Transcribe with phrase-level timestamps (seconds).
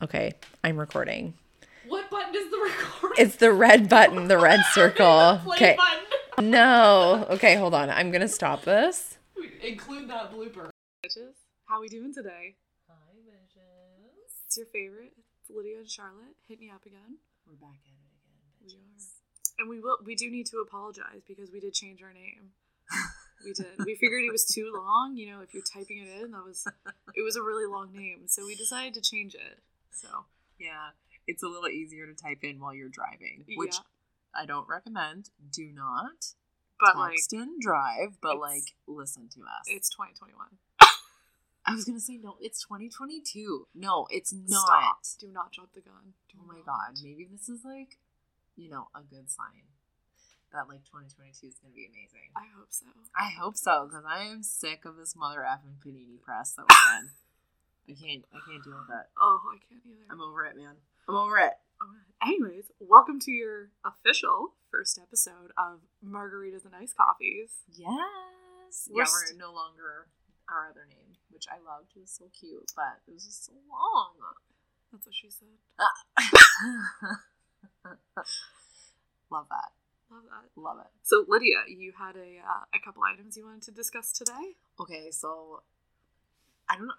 [0.00, 0.32] Okay,
[0.62, 1.34] I'm recording.
[1.88, 3.12] What button is the record?
[3.18, 5.40] It's the red button, the red circle.
[5.44, 5.76] Play Okay.
[5.76, 6.50] button.
[6.50, 7.26] No.
[7.30, 7.90] Okay, hold on.
[7.90, 9.18] I'm going to stop this.
[9.62, 10.70] Include that blooper.
[11.04, 11.34] Bitches,
[11.66, 12.54] how we doing today?
[12.88, 14.30] Hi, Visions.
[14.46, 15.12] It's your favorite.
[15.42, 16.36] It's Lydia and Charlotte.
[16.48, 17.18] Hit me up again.
[17.46, 18.68] We're back at it again.
[18.68, 19.58] We are.
[19.58, 19.98] And we will.
[20.04, 22.50] We do need to apologize because we did change our name.
[23.44, 23.66] We did.
[23.86, 25.16] We figured it was too long.
[25.16, 26.66] You know, if you're typing it in, that was
[27.14, 29.60] it was a really long name, so we decided to change it.
[29.92, 30.26] So
[30.58, 30.90] Yeah,
[31.26, 35.30] it's a little easier to type in while you're driving, which yeah, I don't recommend.
[35.52, 36.34] Do not
[36.80, 39.66] but like and drive, but like listen to us.
[39.66, 40.46] it's 2021.
[41.66, 43.66] I was gonna say no, it's 2022.
[43.74, 45.04] No, it's not.
[45.04, 45.20] Stop.
[45.20, 46.14] Do not drop the gun.
[46.32, 46.66] Do Oh my not.
[46.66, 47.98] god, maybe this is like,
[48.56, 49.68] you know, a good sign
[50.52, 52.32] that like 2022 is gonna be amazing.
[52.34, 52.86] I hope so.
[53.14, 57.00] I hope so because I am sick of this mother effing panini press that we're
[57.00, 57.10] in.
[57.88, 58.24] I can't.
[58.36, 59.08] I can't deal with that.
[59.18, 60.04] Oh, I can't either.
[60.10, 60.76] I'm over it, man.
[61.08, 61.54] I'm over it.
[62.22, 67.64] Anyways, welcome to your official first episode of Margaritas and Iced Coffees.
[67.72, 68.90] Yes.
[68.90, 70.08] We're yeah, we're no longer
[70.50, 71.92] our other name, which I loved.
[71.96, 74.12] It was so cute, but it was just so long.
[74.92, 75.48] That's what she said.
[79.30, 79.72] Love that.
[80.10, 80.60] Love that.
[80.60, 80.90] Love it.
[81.02, 84.56] So, Lydia, you had a uh, a couple items you wanted to discuss today.
[84.78, 85.62] Okay, so
[86.68, 86.94] I don't know.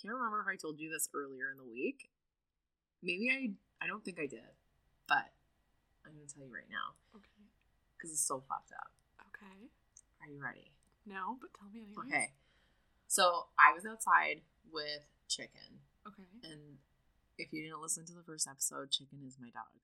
[0.00, 2.08] Can't remember if I told you this earlier in the week.
[3.02, 3.50] Maybe I.
[3.84, 4.42] I don't think I did,
[5.08, 5.30] but
[6.04, 7.30] I'm gonna tell you right now Okay.
[7.96, 8.90] because it's so fucked up.
[9.30, 9.70] Okay.
[10.22, 10.72] Are you ready?
[11.06, 12.02] No, but tell me anyway.
[12.06, 12.32] Okay.
[13.06, 16.26] So I was outside with Chicken, Okay.
[16.42, 16.78] and
[17.38, 19.78] if you didn't listen to the first episode, Chicken is my dog,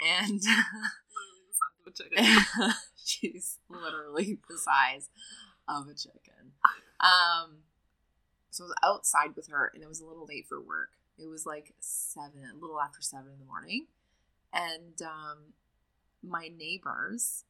[0.00, 2.74] and Literally the size of a chicken.
[3.04, 5.10] she's literally the size
[5.68, 6.52] of a chicken.
[7.02, 7.56] Um,
[8.52, 10.90] so I was outside with her, and it was a little late for work.
[11.18, 13.86] It was like seven, a little after seven in the morning,
[14.52, 15.38] and um,
[16.22, 17.44] my neighbors,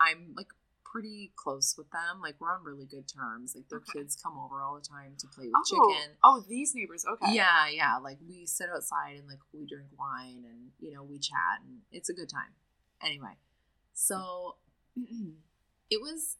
[0.00, 0.48] I'm like
[0.84, 2.20] pretty close with them.
[2.22, 3.54] Like we're on really good terms.
[3.56, 4.00] Like their Okay.
[4.00, 6.16] kids come over all the time to play with oh, chicken.
[6.22, 7.04] oh, these neighbors.
[7.10, 7.32] Okay.
[7.34, 7.96] Yeah, yeah.
[7.96, 11.78] Like we sit outside and like we drink wine and you know we chat and
[11.90, 12.52] it's a good time.
[13.02, 13.38] Anyway,
[13.94, 14.56] so
[15.90, 16.36] it was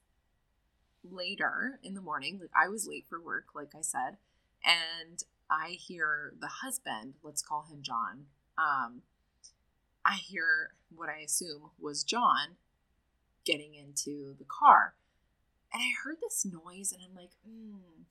[1.09, 2.39] later in the morning.
[2.41, 4.17] Like I was late for work, like I said,
[4.65, 7.15] and I hear the husband.
[7.23, 8.27] Let's call him John.
[8.59, 9.03] Um,
[10.05, 12.57] I hear what I assume was John
[13.45, 14.95] getting into the car,
[15.73, 18.03] and I heard this noise, and I'm like, hmm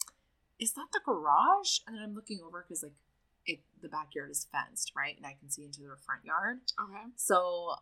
[0.62, 1.80] is that the garage?
[1.86, 2.94] And then I'm looking over because like
[3.46, 5.18] it the backyard is fenced, right?
[5.18, 6.60] And I can see into their front yard.
[6.80, 7.10] Okay.
[7.16, 7.74] So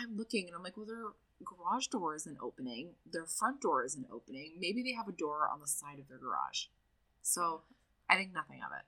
[0.00, 1.08] I'm looking and I'm like, well, their
[1.44, 2.90] garage door isn't opening.
[3.10, 4.52] Their front door isn't opening.
[4.58, 6.66] Maybe they have a door on the side of their garage.
[7.22, 7.62] So
[8.08, 8.84] I think nothing of it,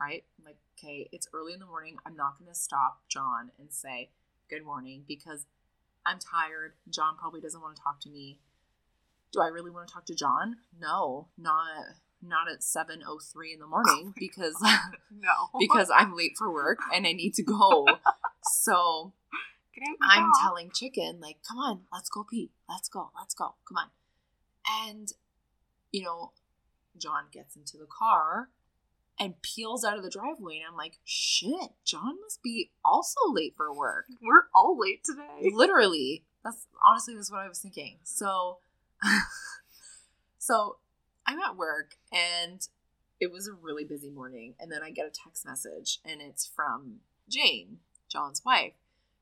[0.00, 0.24] right?
[0.38, 1.96] I'm like, okay, it's early in the morning.
[2.06, 4.10] I'm not going to stop John and say
[4.48, 5.46] good morning because
[6.06, 6.74] I'm tired.
[6.88, 8.38] John probably doesn't want to talk to me.
[9.32, 10.56] Do I really want to talk to John?
[10.80, 11.66] No, not
[12.22, 14.56] not at 7:03 in the morning oh because
[15.10, 15.58] No.
[15.58, 17.86] because I'm late for work and I need to go.
[18.46, 19.14] So
[20.02, 22.50] I'm telling Chicken, like, come on, let's go pee.
[22.68, 23.10] Let's go.
[23.18, 23.54] Let's go.
[23.68, 23.90] Come on.
[24.86, 25.12] And,
[25.92, 26.32] you know,
[26.96, 28.48] John gets into the car
[29.18, 30.56] and peels out of the driveway.
[30.56, 34.06] And I'm like, shit, John must be also late for work.
[34.22, 35.50] We're all late today.
[35.52, 36.24] Literally.
[36.42, 37.98] That's honestly that's what I was thinking.
[38.04, 38.58] So
[40.38, 40.76] so
[41.26, 42.66] I'm at work and
[43.20, 44.54] it was a really busy morning.
[44.60, 46.96] And then I get a text message and it's from
[47.28, 48.74] Jane, John's wife.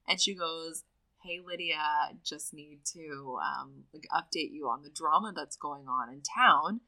[0.08, 0.84] And she goes,
[1.22, 1.76] Hey Lydia,
[2.24, 6.80] just need to um, like update you on the drama that's going on in town.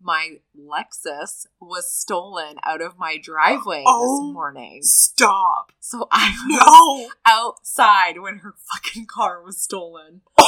[0.00, 4.26] My Lexus was stolen out of my driveway Oh.
[4.26, 4.80] this morning.
[4.82, 5.72] Stop.
[5.80, 7.10] So I was No.
[7.26, 10.20] outside when her fucking car was stolen.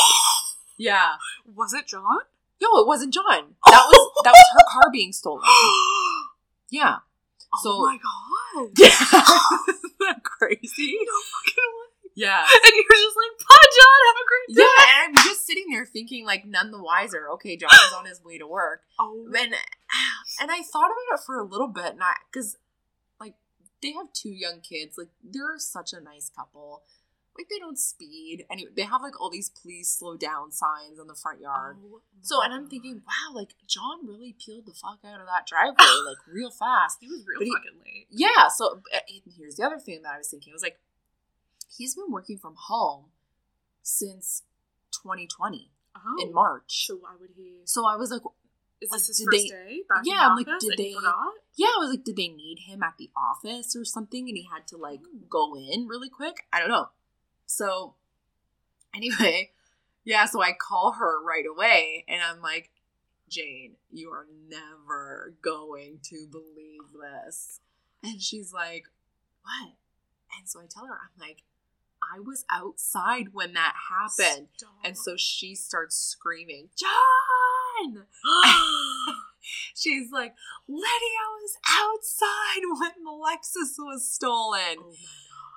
[0.81, 1.15] Yeah.
[1.57, 2.19] Was it John?
[2.63, 3.25] No, it wasn't John.
[3.67, 5.43] That was that was her car being stolen.
[6.71, 6.99] Yeah.
[7.53, 8.71] oh So- my god.
[8.79, 8.89] Yeah.
[9.69, 10.99] Isn't that crazy?
[11.05, 11.58] No.
[12.19, 12.43] Yeah.
[12.65, 13.99] And you're just like, bye, John.
[14.09, 14.63] Have a great day.
[14.63, 17.29] Yeah, and I'm just sitting there thinking like none the wiser.
[17.35, 18.83] Okay, John's on his way to work.
[19.01, 19.55] Oh, And
[20.41, 22.57] and I thought about it for a little bit, and I because
[23.21, 23.35] like
[23.83, 24.99] they have two young kids.
[24.99, 26.83] Like they're such a nice couple.
[27.39, 28.45] Like they don't speed.
[28.51, 31.77] Anyway, they have like all these please slow down signs on the front yard.
[31.81, 35.47] Oh So, and I'm thinking, wow, like John really peeled the fuck out of that
[35.47, 36.99] driveway, like real fast.
[37.01, 38.07] he was real But he- fucking late.
[38.11, 38.49] Yeah.
[38.53, 38.99] So uh,
[39.39, 40.53] here's the other thing that I was thinking.
[40.53, 40.81] I was like,
[41.77, 43.07] he's been working from home
[43.83, 44.43] since
[44.93, 46.17] 2020 Oh.
[46.23, 46.87] in March.
[46.87, 47.63] So why would he?
[47.65, 48.23] So I was like,
[48.81, 49.83] Is Like, this his first they- day?
[49.89, 50.91] Back Yeah, I'm like, did they-
[51.57, 54.29] Yeah, I was like, did they need him at the office or something?
[54.29, 55.25] And he had to like hmm.
[55.29, 56.47] go in really quick.
[56.53, 56.91] I don't know.
[57.47, 57.95] So,
[58.95, 59.51] anyway,
[60.05, 62.71] yeah, so I call her right away and I'm like,
[63.29, 67.61] Jane, you are never going to believe this.
[68.03, 68.85] And she's like,
[69.43, 69.73] what?
[70.39, 71.43] And so I tell her, I'm like,
[72.03, 74.49] I was outside when that happened.
[74.57, 74.71] Stop.
[74.85, 78.07] And so she starts screaming, John!
[79.75, 80.35] She's like,
[80.69, 84.79] Lydia I was outside when the Lexus was stolen.
[84.79, 84.95] oh.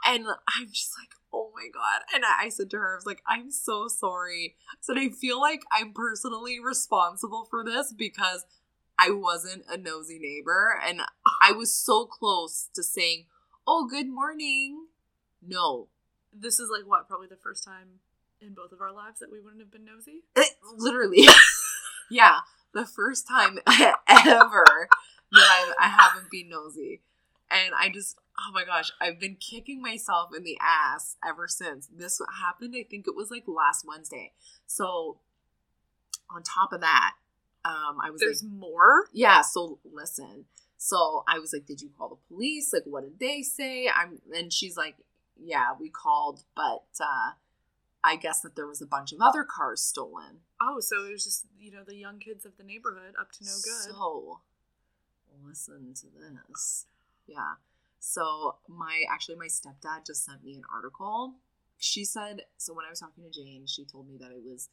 [0.06, 2.02] And I'm just like, oh my God.
[2.14, 4.56] And I I said to her, I was like, I'm so sorry.
[4.72, 8.46] I said, I feel like I'm personally responsible for this because
[8.98, 10.80] I wasn't a nosy neighbor.
[10.84, 11.02] And
[11.42, 13.26] I was so close to saying,
[13.68, 14.88] oh, good morning.
[15.46, 15.88] No.
[16.34, 18.00] This is like what, probably the first time
[18.42, 20.24] in both of our lives that we wouldn't have been nosy?
[20.36, 21.26] It- literally.
[22.12, 22.40] yeah.
[22.74, 24.88] The first time ever
[25.32, 27.02] that I, I haven't been nosy.
[27.50, 31.88] And I just, oh my gosh, I've been kicking myself in the ass ever since.
[31.94, 34.32] This happened, I think it was like last Wednesday.
[34.66, 35.18] So,
[36.34, 37.16] on top of that,
[37.66, 39.06] um, I was There's like, more?
[39.12, 40.46] yeah, so listen.
[40.78, 42.72] So I was like, Did you call the police?
[42.74, 43.90] Like, what did they say?
[43.94, 44.96] I'm and she's like,
[45.44, 47.32] Yeah, we called, but uh
[48.04, 50.40] I guess that there was a bunch of other cars stolen.
[50.60, 53.44] Oh, so it was just, you know, the young kids of the neighborhood up to
[53.44, 53.94] no good.
[53.94, 54.40] So
[55.46, 56.86] listen to this.
[57.28, 57.54] Yeah.
[58.00, 61.36] So my actually my stepdad just sent me an article.
[61.78, 64.70] She said so when I was talking to Jane, she told me that it was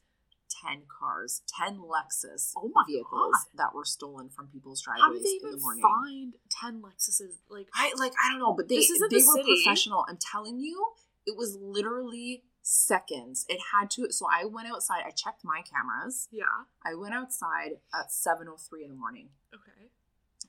[0.49, 3.57] 10 cars, 10 Lexus Oh my vehicles God.
[3.57, 5.81] that were stolen from people's How driveways did they in the morning.
[5.83, 7.35] find 10 Lexuses?
[7.49, 9.61] Like, I like I don't know, but they they the were city.
[9.63, 10.05] professional.
[10.09, 10.87] I'm telling you,
[11.25, 13.45] it was literally seconds.
[13.49, 16.27] It had to so I went outside, I checked my cameras.
[16.31, 16.43] yeah.
[16.85, 19.29] I went outside at 7:03 in the morning.
[19.53, 19.89] Okay.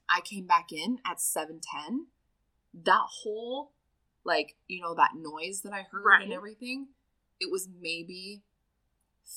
[0.09, 2.07] I came back in at 7:10.
[2.75, 3.73] That whole
[4.25, 6.23] like, you know, that noise that I heard Right.
[6.23, 6.89] and everything,
[7.41, 8.43] it was maybe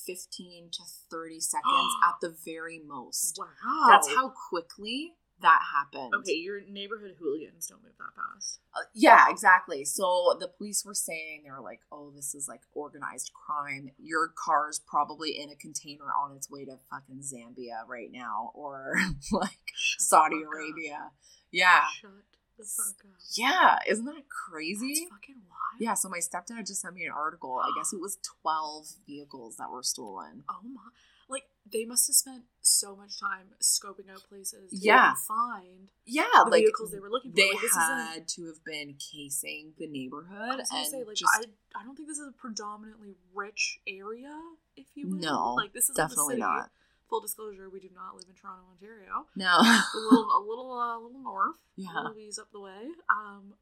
[0.06, 3.38] 15 to 30 seconds at the very most.
[3.38, 3.86] Wow.
[3.88, 6.12] That's how quickly that happened.
[6.20, 8.60] Okay, your neighborhood hooligans don't move that fast.
[8.74, 9.84] Uh, yeah, exactly.
[9.84, 13.90] So the police were saying they were like, "Oh, this is like organized crime.
[13.98, 18.94] Your car's probably in a container on its way to fucking Zambia right now, or
[19.32, 20.42] like Saudi.
[20.42, 21.10] Arabia."
[21.50, 22.10] Yeah, Shut
[22.58, 23.20] the fuck up.
[23.36, 23.78] yeah.
[23.86, 24.94] Isn't that crazy?
[24.94, 25.80] That's fucking wild.
[25.80, 25.94] Yeah.
[25.94, 27.60] So my stepdad just sent me an article.
[27.62, 30.44] I guess it was twelve vehicles that were stolen.
[30.48, 30.80] Oh my.
[31.26, 35.14] Like, they must have spent so much time scoping out places to Yeah.
[35.26, 37.36] find Yeah, the like vehicles they were looking for.
[37.36, 41.32] they Like, had to have been casing the neighborhood I was and say, like, just
[41.34, 44.38] I, I don't think this is a predominantly rich area,
[44.76, 45.16] if you will.
[45.18, 46.68] No, like this is definitely not.
[47.14, 49.26] Full disclosure: we do not live in Toronto, Ontario.
[49.36, 49.46] no.
[49.46, 51.54] A little, a little, uh, a little north.
[51.76, 51.92] Yeah.
[51.94, 52.90] a little ways up the way.
[53.08, 53.54] Um,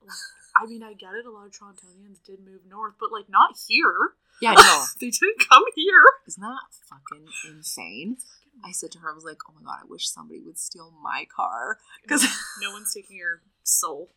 [0.00, 0.16] like,
[0.56, 1.26] I mean, I get it.
[1.26, 3.92] A lot of Torontonians did move north, but like not here.
[4.40, 4.84] yeah, no.
[4.98, 6.04] They didn't come here.
[6.26, 8.16] Isn't that fucking insane?
[8.64, 10.90] I said to her, I was like, oh my god, I wish somebody would steal
[11.02, 11.76] my car.
[12.02, 12.22] Because
[12.62, 14.10] no one's taking your soul.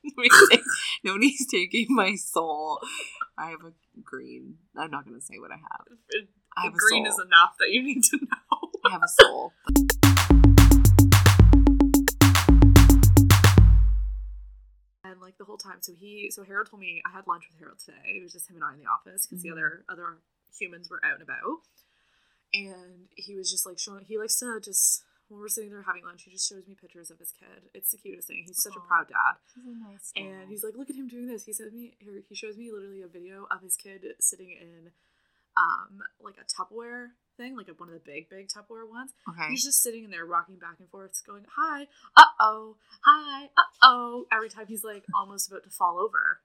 [1.03, 2.79] nobody's taking my soul.
[3.37, 4.55] I have a green.
[4.77, 5.85] I'm not to say what I have.
[6.11, 8.37] It- I have a green is enough that you need to know.
[8.85, 9.53] I have a soul.
[15.05, 17.59] And like the whole time, so he, so Harold told me I had lunch with
[17.59, 18.15] Harold today.
[18.17, 19.43] It was just him and I in the office because Mhm.
[19.43, 20.17] the other other
[20.57, 21.61] humans were out and about.
[22.53, 24.05] And he was just like showing.
[24.05, 27.09] He likes to just when we're sitting there having lunch, he just shows me pictures
[27.09, 27.69] of his kid.
[27.73, 28.43] It's the cutest thing.
[28.45, 29.37] He's such a proud dad.
[29.55, 31.45] He's nice And he's like, look at him doing this.
[31.45, 32.23] He sent me here.
[32.29, 34.91] He shows me literally a video of his kid sitting in,
[35.57, 39.11] um, like a Tupperware thing, like one of the big, big Tupperware ones.
[39.29, 39.49] okay.
[39.49, 42.75] He's just sitting in there, rocking back and forth, going, "Hi, uh oh,
[43.05, 46.39] hi, uh oh." Every time he's like almost about to fall over.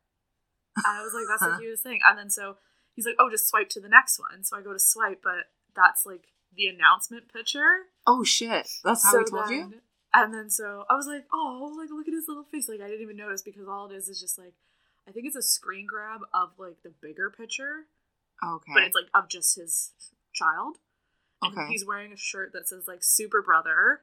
[0.76, 2.56] And I was like, "That's the cutest thing." And then so
[2.94, 5.50] he's like, "Oh, just swipe to the next one." So I go to swipe, but
[5.74, 7.86] that's like the announcement picture.
[8.06, 8.68] Oh shit.
[8.84, 9.74] That's how So he told you?
[10.14, 12.68] And then so I was like, oh, like look at his little face.
[12.68, 14.54] Like I didn't even notice because all it is is just like,
[15.06, 17.84] I think it's a screen grab of like the bigger picture,
[18.42, 18.72] Okay.
[18.74, 19.92] but it's like of just his
[20.38, 20.76] child.
[21.42, 21.68] And Okay.
[21.68, 24.02] he's wearing a shirt that says like Super Brother.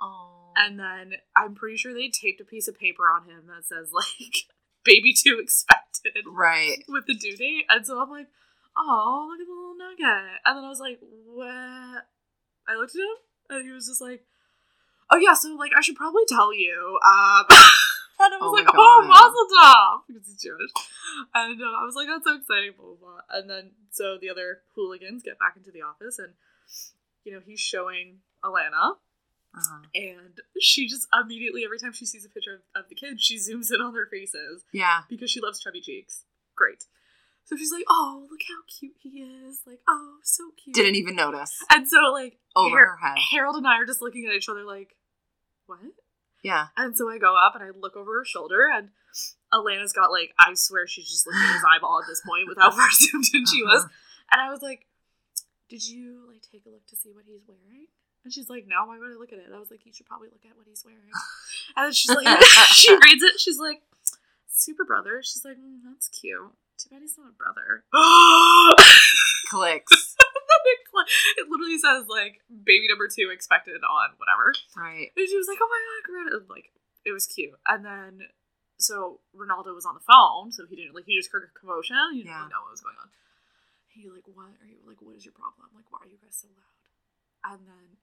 [0.00, 0.38] oh.
[0.54, 3.90] And then I'm pretty sure they taped a piece of paper on him that says
[3.92, 4.46] like
[4.84, 6.76] baby two expected right.
[6.88, 7.64] with the due date.
[7.70, 8.26] And so I'm like,
[8.76, 10.40] oh, look at the little nugget.
[10.44, 12.06] And then I was like, what?
[12.68, 13.16] I looked at him
[13.58, 14.24] and he was just like,
[15.10, 16.98] oh yeah, so like I should probably tell you.
[17.04, 17.44] Um,
[18.24, 19.06] and I was Oh like, oh.
[19.08, 20.70] Mazel Tov, because he's Jewish.
[21.34, 23.20] And uh, I was like, that's so exciting, blah, blah, blah.
[23.38, 26.34] And then so the other hooligans get back into the office and,
[27.24, 28.96] you know, he's showing Alana,
[29.54, 29.82] Uh-huh.
[29.94, 33.36] and she just immediately, every time she sees a picture of, of the kids, she
[33.36, 35.02] zooms in on their faces Yeah.
[35.08, 36.24] because she loves chubby cheeks.
[36.56, 36.84] Great.
[37.44, 39.62] So she's like, "Oh, look how cute he is!
[39.66, 41.58] Like, oh, so cute." Didn't even notice.
[41.70, 43.18] And so, like, Over her head.
[43.32, 44.94] Harold and I are just looking at each other, like,
[45.66, 45.80] "What?"
[46.42, 46.68] Yeah.
[46.76, 48.90] And so I go up and I look over her shoulder, and
[49.52, 52.58] Alana's got like, I swear she's just looking at his eyeball at this point with
[52.58, 53.86] how far zoomed in she was.
[54.30, 54.86] And I was like,
[55.68, 57.86] Did you like take a look to see what he's wearing?
[58.24, 59.46] And she's like, No, why would I look at it?
[59.54, 61.10] I was like, You should probably look at what he's wearing.
[61.76, 62.26] And then she's like,
[62.72, 63.38] She reads it.
[63.38, 63.82] She's like,
[64.48, 65.22] Super brother.
[65.22, 66.52] She's like, mm, That's cute.
[66.82, 67.84] Too bad he's not a brother.
[69.50, 70.16] Clicks.
[71.38, 74.52] it literally says like baby number two expected on whatever.
[74.76, 75.10] right.
[75.16, 76.72] And she was like, "Oh my god, Greta!" And, like
[77.04, 77.54] it was cute.
[77.66, 78.28] And then
[78.78, 81.96] so Ronaldo was on the phone, so he didn't like he just heard a commotion.
[82.12, 82.38] He didn't Yeah.
[82.42, 83.10] really know what was going on.
[83.88, 84.98] He like, "What are you like?
[85.02, 85.68] What is your problem?
[85.76, 87.98] Like, why are you guys so loud?" And then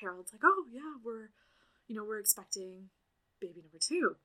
[0.00, 1.30] Harold's like, "Oh yeah, we're
[1.86, 2.90] you know we're expecting
[3.40, 4.16] baby number two.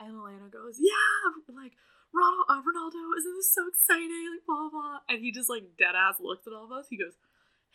[0.00, 1.72] And Alana goes, "Yeah, like."
[2.14, 4.08] Ronald, uh, Ronaldo, isn't this so exciting?
[4.32, 4.98] Like, blah, blah, blah.
[5.08, 6.86] And he just, like, dead ass looks at all of us.
[6.88, 7.12] He goes,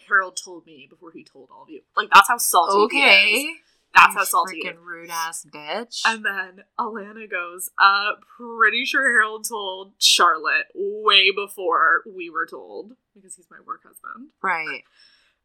[0.07, 1.81] Harold told me before he told all of you.
[1.97, 3.09] Like, that's how salty he is.
[3.09, 3.53] Okay.
[3.95, 4.75] That's You how salty he is.
[4.75, 6.01] Freaking rude ass bitch.
[6.05, 12.91] And then Alana goes, uh, pretty sure Harold told Charlotte way before we were told
[13.15, 14.29] because he's my work husband.
[14.41, 14.83] right.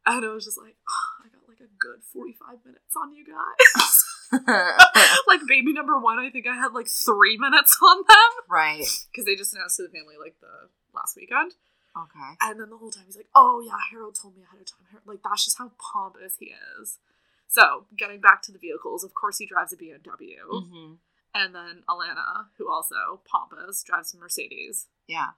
[0.07, 3.25] And I was just like, oh, I got like a good 45 minutes on you
[3.25, 4.03] guys.
[5.27, 8.85] like baby number one, I think I had like three minutes on them right.
[9.11, 11.53] because they just announced to the family like the last weekend.
[11.97, 12.35] Okay.
[12.41, 15.01] And then the whole time he's like, oh yeah, Harold told me ahead of time.
[15.05, 16.99] Like that's just how pompous he is.
[17.47, 20.35] So getting back to the vehicles, of course he drives a BMW.
[20.49, 20.93] hmm
[21.33, 24.87] And then Alana, who also pompous, drives a Mercedes.
[25.07, 25.29] Yeah.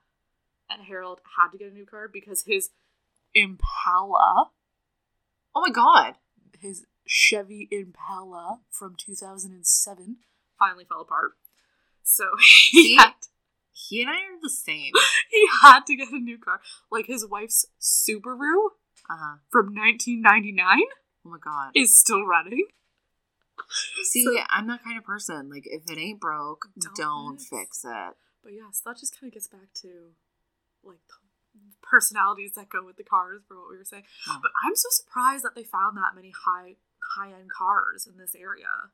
[0.70, 2.70] And Harold had to get a new car because his
[3.34, 4.50] Impala,
[5.54, 6.14] Oh my god.
[6.60, 10.16] his Chevy Impala from 2007,
[10.58, 11.32] finally fell apart.
[12.02, 12.24] So
[12.70, 13.12] he had,
[13.72, 14.92] He and I are the same.
[15.30, 16.60] he had to get a new car.
[16.90, 18.68] Like his wife's Subaru
[19.10, 19.36] Uh huh.
[19.50, 20.78] from 1999
[21.26, 21.72] Oh my god.
[21.74, 22.66] is still running.
[24.04, 25.50] See, So- I'm that kind of person.
[25.50, 27.84] Like, if it ain't broke, Don't don't, fix.
[27.84, 28.14] it.
[28.42, 29.88] But yes, that just kind of gets back to
[30.84, 34.04] like the personalities that go with the cars for what we were saying.
[34.26, 34.38] Yeah.
[34.40, 36.76] But I'm so surprised that they found that many high
[37.16, 38.92] high end cars in this area.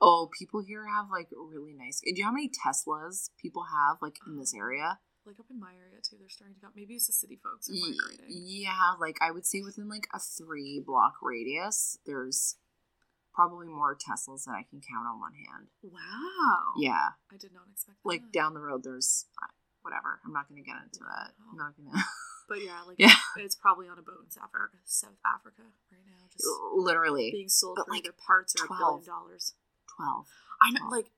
[0.00, 2.00] Oh, people here have like really nice.
[2.00, 4.98] Do you know how many Teslas people have like in this area?
[5.24, 6.66] Like up in my area too, they're starting to go.
[6.74, 8.26] Maybe it's the city folks are migrating.
[8.42, 12.56] Yeah, like I would say within like a three block radius, there's
[13.32, 15.68] probably more Teslas than I can count on one hand.
[15.80, 16.74] Wow.
[16.76, 18.08] Yeah, I did not expect that.
[18.08, 19.46] like down the road, there's uh,
[19.82, 20.18] whatever.
[20.26, 21.30] I'm not gonna get into it.
[21.38, 22.02] I'm not gonna.
[22.48, 23.14] But yeah, like Yeah.
[23.36, 27.48] it's probably on a boat in South Africa, South Africa right now, just Literally being
[27.48, 28.80] sold But, for like, parts are a 12.
[28.80, 29.54] billion dollars.
[29.96, 30.26] twelve.
[30.60, 31.10] I know, like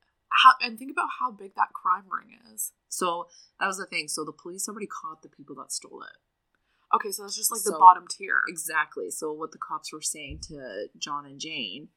[0.42, 2.72] how and think about how big that crime ring is.
[2.88, 3.28] So
[3.60, 4.08] that was the thing.
[4.08, 6.16] So the police already caught the people that stole it.
[6.94, 8.42] Okay, so that's just like the bottom tier.
[8.48, 9.10] Exactly.
[9.10, 11.88] So what the cops were saying to John and Jane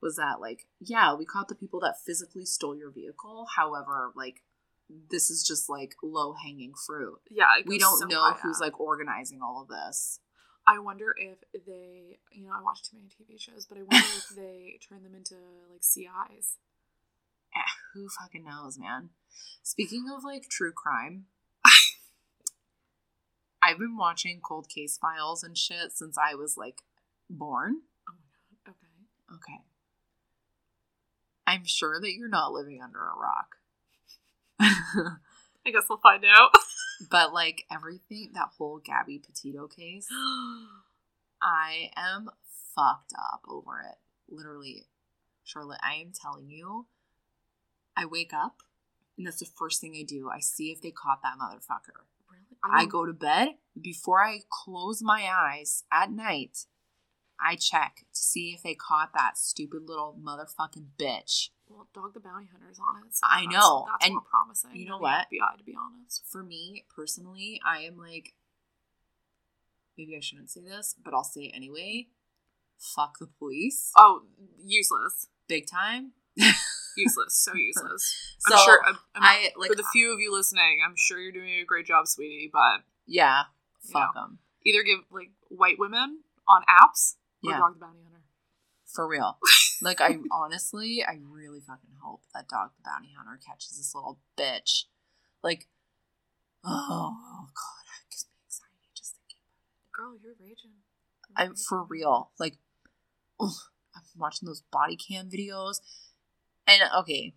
[0.00, 3.46] was that like, yeah, we caught the people that physically stole your vehicle.
[3.56, 4.42] However, like
[5.10, 7.20] this is just like low hanging fruit.
[7.30, 10.20] Yeah, We don't so know high who's like organizing all of this.
[10.66, 14.06] I wonder if they, you know, I watch too many TV shows, but I wonder
[14.16, 15.34] if they turn them into
[15.70, 16.56] like CIs.
[17.54, 17.60] Eh,
[17.94, 19.10] who fucking knows, man?
[19.62, 21.24] Speaking of like true crime,
[23.62, 26.82] I've been watching cold case files and shit since I was like
[27.30, 27.82] born.
[28.08, 28.74] Oh my god.
[29.32, 29.36] Okay.
[29.36, 29.60] Okay.
[31.46, 33.57] I'm sure that you're not living under a rock.
[34.60, 36.50] I guess we'll find out.
[37.10, 40.08] but like everything, that whole Gabby Petito case,
[41.42, 42.30] I am
[42.74, 43.96] fucked up over it.
[44.28, 44.86] Literally,
[45.44, 46.86] Charlotte, I am telling you,
[47.96, 48.62] I wake up
[49.18, 50.30] and that's the first thing I do.
[50.32, 52.06] I see if they caught that motherfucker.
[52.30, 52.56] really?
[52.62, 53.48] I mean, go to bed
[53.78, 56.66] before I close my eyes at night.
[57.40, 61.50] I check to see if they caught that stupid little motherfucking bitch.
[61.68, 63.14] Well, Dog the Bounty Hunter's on it.
[63.14, 64.70] So I know, That's and promising.
[64.80, 65.26] you know what?
[65.32, 66.24] FBI, to be honest.
[66.26, 68.34] For me personally, I am like,
[69.96, 72.08] maybe I shouldn't say this, but I'll say it anyway.
[72.78, 74.22] Fuck the police, Oh,
[74.64, 75.26] useless.
[75.48, 76.12] big time.
[76.96, 77.34] Useless.
[77.34, 78.34] So useless.
[78.40, 78.80] So I'm sure.
[78.86, 81.64] I'm, I'm- I like for the few of you listening, I'm sure you're doing a
[81.64, 82.50] great job, sweetie.
[82.52, 83.44] But yeah,
[83.92, 84.22] fuck know.
[84.22, 87.14] them either give like white women on apps
[87.44, 87.58] or Yeah.
[87.58, 88.22] Dog the Bounty Hunter.
[88.86, 89.38] for real.
[89.82, 94.18] like I honestly, I really fucking hope that Dog the Bounty Hunter catches this little
[94.38, 94.84] bitch.
[95.42, 95.68] Like,
[96.64, 99.38] oh, oh god, I gives me anxiety just thinking.
[99.92, 100.72] Girl, you're raging.
[101.28, 101.64] You're I'm raging.
[101.68, 102.30] for real.
[102.38, 102.56] Like,
[103.40, 103.50] ugh,
[103.94, 105.80] I'm watching those body cam videos.
[106.66, 107.34] And okay,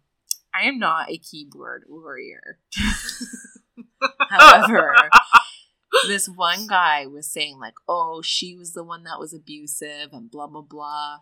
[0.54, 2.60] I am not a keyboard warrior.
[4.30, 4.96] However,
[6.08, 10.30] this one guy was saying, like, oh, she was the one that was abusive and
[10.30, 11.20] blah, blah, blah.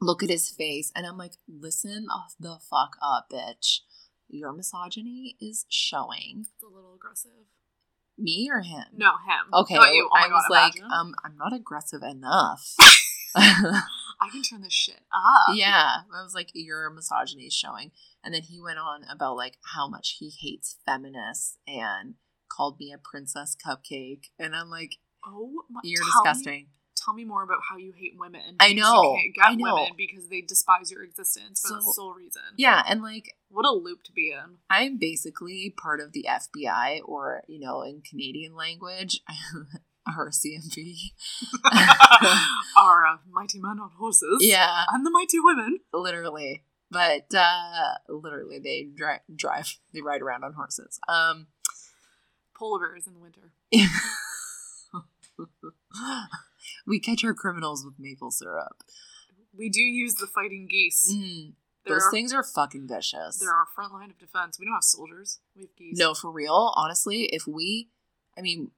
[0.00, 0.92] Look at his face.
[0.94, 2.06] And I'm like, listen
[2.38, 3.80] the fuck up, bitch.
[4.28, 6.40] Your misogyny is showing.
[6.54, 7.30] It's a little aggressive.
[8.18, 8.84] Me or him?
[8.96, 9.52] No, him.
[9.52, 9.76] Okay.
[9.78, 12.74] Oh I was God, like, um, I'm not aggressive enough.
[13.36, 15.54] I can turn this shit up.
[15.54, 17.90] yeah, I was like, your misogyny is showing.
[18.24, 22.14] And then he went on about like how much he hates feminists and
[22.48, 24.30] called me a princess cupcake.
[24.38, 26.68] And I'm like, Oh my you're disgusting.
[27.06, 28.56] Tell me more about how you hate women.
[28.60, 29.74] I know, You can't get I know.
[29.76, 32.42] women because they despise your existence for the sole reason.
[32.56, 34.56] Yeah, and like What a loop to be in.
[34.68, 39.20] I'm basically part of the FBI, or you know, in Canadian language,
[40.08, 40.96] RCMP.
[42.76, 44.38] Our uh, mighty men on horses.
[44.40, 45.78] yeah, And the mighty women.
[45.94, 46.62] literally.
[46.90, 51.00] But uh literally, they dri- drive, they ride around on horses.
[51.08, 51.48] Um,
[52.56, 53.50] Polar bears in the winter.
[56.86, 58.82] we catch our criminals with maple syrup.
[59.56, 61.12] We do use the fighting geese.
[61.14, 61.52] Mm,
[61.86, 63.38] those are, things are fucking vicious.
[63.38, 64.58] They're our front line of defense.
[64.58, 65.40] We don't have soldiers.
[65.54, 65.98] We have geese.
[65.98, 66.72] No, for real.
[66.76, 67.88] Honestly, if we,
[68.36, 68.70] I mean,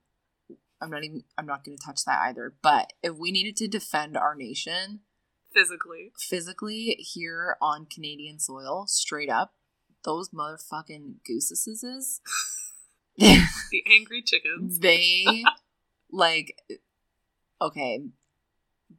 [0.80, 2.54] I'm not even, I'm not going to touch that either.
[2.62, 5.00] But if we needed to defend our nation
[5.52, 6.12] Physically.
[6.18, 9.54] physically here on Canadian soil, straight up,
[10.04, 12.20] those motherfucking gooses,
[13.18, 14.78] The angry chickens.
[14.78, 15.44] they
[16.12, 16.56] like,
[17.60, 18.00] okay,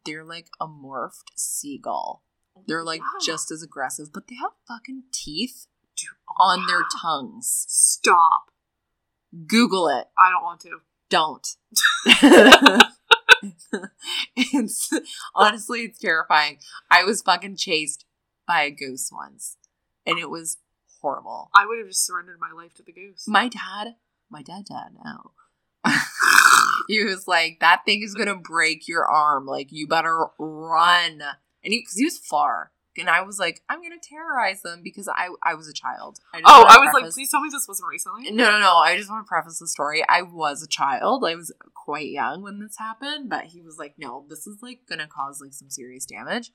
[0.06, 2.24] they're like a morphed seagull.
[2.58, 3.20] Oh they're like Wow.
[3.22, 7.66] just as aggressive, but they have fucking teeth Dude, oh on their tongues.
[7.68, 8.52] Stop.
[9.48, 10.08] Google it.
[10.18, 10.80] I don't want to.
[11.10, 11.48] don't.
[14.36, 14.90] it's
[15.36, 16.58] honestly it's terrifying.
[16.90, 18.06] I was fucking chased
[18.48, 19.58] by a goose once,
[20.06, 20.58] and it was
[21.02, 21.50] horrible.
[21.56, 23.26] I would have just surrendered my life to the goose.
[23.28, 23.96] My dad,
[24.30, 25.32] my dad, dad now.
[26.90, 29.46] he was like, "That thing is gonna break your arm.
[29.46, 31.22] Like you better run."
[31.64, 35.08] And he, because he was far, and I was like, "I'm gonna terrorize them because
[35.08, 37.90] I I was a child." I oh, I was like, please tell me this wasn't
[37.90, 38.32] recently.
[38.32, 38.76] no, no, no.
[38.78, 40.04] I just want to preface the story.
[40.10, 41.24] I was a child.
[41.24, 44.82] I was quite young when this happened, but he was like, no, this is like
[44.88, 46.52] going to cause like some serious damage.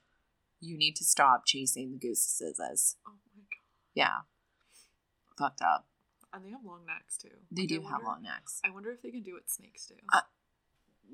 [0.60, 2.96] You need to stop chasing the gooses.
[3.06, 3.58] Oh my god.
[3.94, 4.18] Yeah.
[5.38, 5.86] Fucked up.
[6.34, 7.28] And they have long necks too.
[7.50, 8.60] They Like, do have long necks.
[8.64, 9.94] I wonder if they can do what snakes do.
[10.12, 10.20] Uh,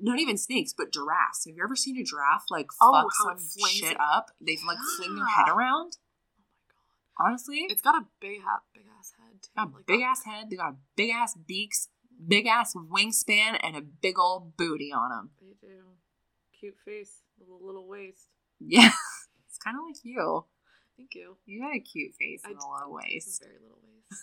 [0.01, 1.45] Not even snakes, but giraffes.
[1.45, 4.31] Have you ever seen a giraffe like Oh, fuck some shit it- up?
[4.41, 5.97] They like fling their head around.
[5.99, 6.43] oh
[7.19, 7.29] my god.
[7.29, 8.41] Honestly, It's got a big
[8.73, 9.49] big ass head too.
[9.55, 10.49] got a like big ass head.
[10.49, 11.89] They got big ass beaks,
[12.27, 15.29] big ass wingspan, and a big old booty on them.
[15.39, 15.83] They do.
[16.59, 18.29] Cute face, little little waist.
[18.59, 18.91] Yeah,
[19.47, 20.45] it's kind of like you.
[20.97, 21.37] Thank you.
[21.45, 23.39] You got a cute face in a lot of ways.
[23.43, 24.21] Very little waist.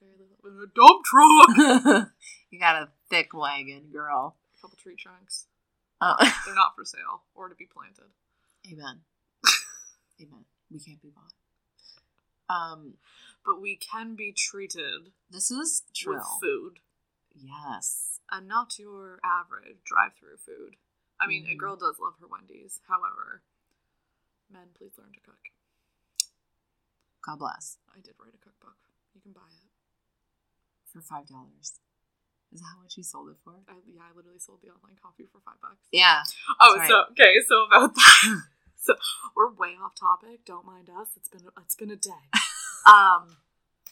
[0.00, 0.36] Very little.
[0.44, 2.08] In a dump truck.
[2.50, 4.36] you got a thick wagon, girl.
[4.56, 5.46] a couple tree trunks.
[6.00, 6.14] Uh,
[6.46, 8.10] They're not for sale or to be planted.
[8.70, 9.00] amen.
[10.20, 10.44] Amen.
[10.70, 11.34] We can't be bought.
[12.54, 12.94] Um,
[13.44, 16.14] But we can be treated this is true.
[16.14, 16.78] with food.
[17.34, 18.20] Yes.
[18.30, 20.76] and not your average drive-through food.
[21.20, 21.58] I mean, a Mhm.
[21.58, 22.80] girl does love her Wendy's.
[22.88, 23.42] However,
[24.50, 25.38] men, please learn to cook.
[27.22, 27.78] God bless.
[27.96, 28.76] I did write a cookbook.
[29.14, 29.67] You can buy it.
[30.92, 31.78] For five dollars.
[32.52, 33.52] Is that how much you sold it for?
[33.68, 35.84] I, yeah, I literally sold the online copy for five bucks.
[35.92, 36.22] Yeah.
[36.60, 38.42] Oh, That's so okay, so about that.
[38.76, 38.94] so
[39.36, 40.46] we're way off topic.
[40.46, 41.08] Don't mind us.
[41.16, 42.10] It's been it's been a day.
[42.86, 43.36] Um,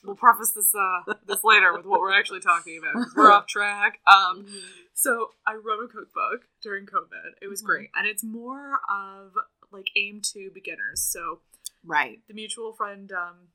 [0.03, 2.95] we'll preface this uh this later with what we're actually talking about.
[2.95, 4.01] 'cause We're off track.
[4.07, 4.47] Um,
[4.95, 7.35] So I wrote a cookbook during COVID.
[7.43, 7.67] It was Mhm.
[7.67, 9.37] great, and it's more of
[9.71, 11.03] like aimed to beginners.
[11.03, 11.41] So
[11.85, 12.27] Right.
[12.27, 13.49] the mutual friend um,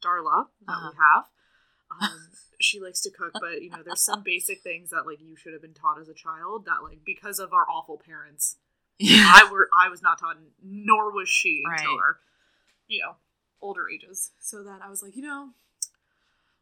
[0.00, 0.90] Darla that Uh-huh.
[0.92, 1.24] we have,
[2.00, 2.28] um,
[2.60, 5.52] she likes to cook, but you know, there's some basic things that like you should
[5.52, 8.56] have been taught as a child that like because of our awful parents,
[8.98, 9.24] Yeah.
[9.34, 11.98] I were I was not taught, nor was she until Right.
[12.02, 12.18] our
[12.88, 13.16] you know
[13.60, 14.30] older ages.
[14.40, 15.50] So that I was like, you know,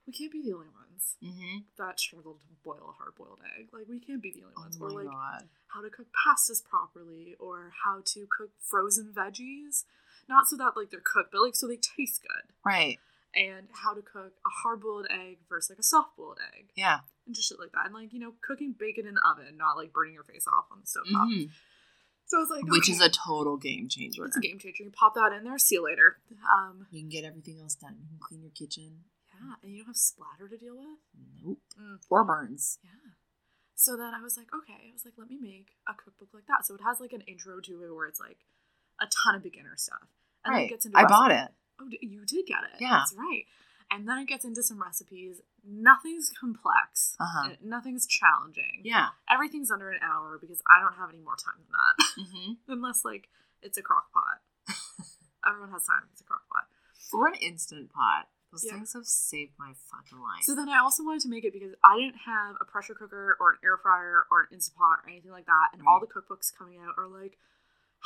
[0.06, 1.58] we can't be the only ones Mm-hmm.
[1.78, 3.68] that struggle to boil a hard boiled egg.
[3.72, 4.78] Like we can't be the only Oh ones.
[4.80, 5.48] my or like god.
[5.68, 9.84] how to cook pastas properly or how to cook frozen veggies.
[10.28, 12.52] Not so that like they're cooked, but like so they taste good.
[12.64, 12.98] Right.
[13.34, 16.70] And how to cook a hard boiled egg versus like a soft boiled egg.
[16.74, 17.00] Yeah.
[17.26, 17.86] And just shit like that.
[17.86, 20.64] And like, you know, cooking bacon in the oven, not like burning your face off
[20.72, 21.28] on the stove top.
[21.28, 21.50] Mhm.
[22.26, 24.24] So I was like, Which okay, is a total game changer.
[24.24, 24.82] it's a game changer.
[24.84, 26.18] You pop that in there, see you later.
[26.52, 27.96] Um You can get everything else done.
[28.00, 29.04] You can clean your kitchen.
[29.32, 30.98] yeah, and you don't have splatter to deal with.
[31.44, 31.58] Nope.
[31.80, 31.98] Mm.
[32.10, 32.78] Or burns.
[32.82, 33.12] Yeah.
[33.76, 36.46] So then I was like, okay, I was like, let me make a cookbook like
[36.48, 36.66] that.
[36.66, 38.38] So it has like an intro to it where it's like
[39.00, 40.08] a ton of beginner stuff.
[40.44, 40.66] And then right.
[40.66, 41.48] it gets into I bought it.
[41.80, 42.80] Oh, you did get it.
[42.80, 42.90] Yeah.
[42.90, 43.44] That's right.
[43.92, 45.40] And then it gets into some recipes.
[45.66, 47.16] Nothing's complex.
[47.18, 47.50] Uh-huh.
[47.62, 48.82] Nothing's challenging.
[48.84, 49.08] Yeah.
[49.28, 52.06] Everything's under an hour because I don't have any more time than that.
[52.20, 52.72] Mm-hmm.
[52.72, 53.28] Unless like
[53.62, 54.40] it's a crock pot.
[55.46, 56.02] Everyone has time.
[56.12, 56.64] It's a crock pot.
[57.12, 58.28] Or an instant pot.
[58.52, 58.74] Those Yeah.
[58.74, 60.42] things have saved my fucking life.
[60.42, 63.36] So then I also wanted to make it because I didn't have a pressure cooker
[63.40, 65.68] or an air fryer or an instant pot or anything like that.
[65.72, 67.38] And all the cookbooks coming out are like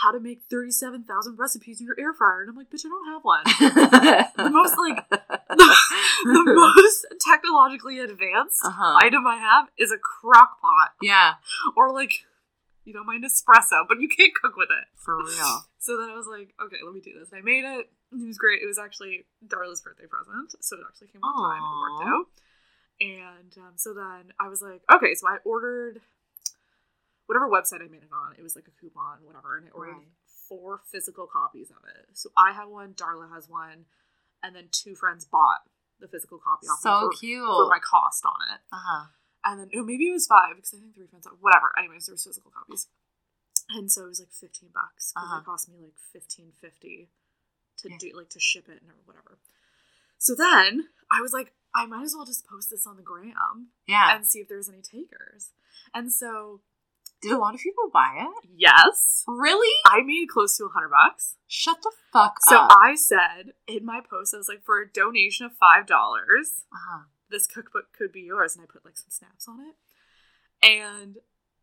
[0.03, 2.43] how to make 37,000 recipes in your air fryer.
[2.43, 3.43] And I'm like, bitch, I don't have one.
[4.37, 5.09] the most like
[6.25, 6.43] the
[6.77, 8.99] most technologically advanced uh-huh.
[9.03, 11.35] item I have is a crock pot yeah,
[11.77, 12.13] or like
[12.85, 14.87] you know my Nespresso, but you can't cook with it.
[14.97, 15.65] for real.
[15.79, 17.31] So then I was like, okay, let me do this.
[17.31, 17.87] And I made it.
[18.13, 18.63] It was great.
[18.63, 21.63] It was actually Darla's birthday present, so it actually came on time.
[21.63, 22.27] It worked out.
[23.01, 26.01] And um, so then I was like, okay, so I ordered
[27.27, 28.35] whatever website I made it on.
[28.39, 30.09] It was like a coupon, whatever, and I ordered Right.
[30.49, 32.09] four physical copies of it.
[32.13, 33.87] So I have one, Darla has one,
[34.43, 35.63] and then two friends bought
[36.01, 37.45] the physical copy off So for, cute.
[37.47, 38.61] for my cost on it.
[38.73, 39.07] uh-huh.
[39.47, 41.27] And then no, maybe it was five because I think three friends.
[41.41, 41.73] Whatever.
[41.79, 42.89] Anyways, there was physical copies,
[43.69, 45.41] and so it was like fifteen bucks because Uh-huh.
[45.41, 47.11] it cost me like fifteen fifty
[47.79, 47.99] to Yeah.
[47.99, 49.39] do like to ship it and whatever.
[50.19, 53.73] So then I was like, I might as well just post this on the gram
[53.87, 54.17] Yeah.
[54.17, 55.53] and see if there's any takers.
[55.93, 56.63] And so
[57.25, 58.49] Did a lot of people buy it?
[58.57, 59.73] yes, Really?
[59.87, 61.37] I made close to a hundred bucks.
[61.47, 62.71] Shut the fuck So up.
[62.73, 66.65] So I said in my post, I was like, for a donation of five dollars,
[66.73, 67.05] uh-huh.
[67.31, 68.55] this cookbook could be yours.
[68.57, 69.75] And I put like some snaps on it.
[70.67, 71.17] And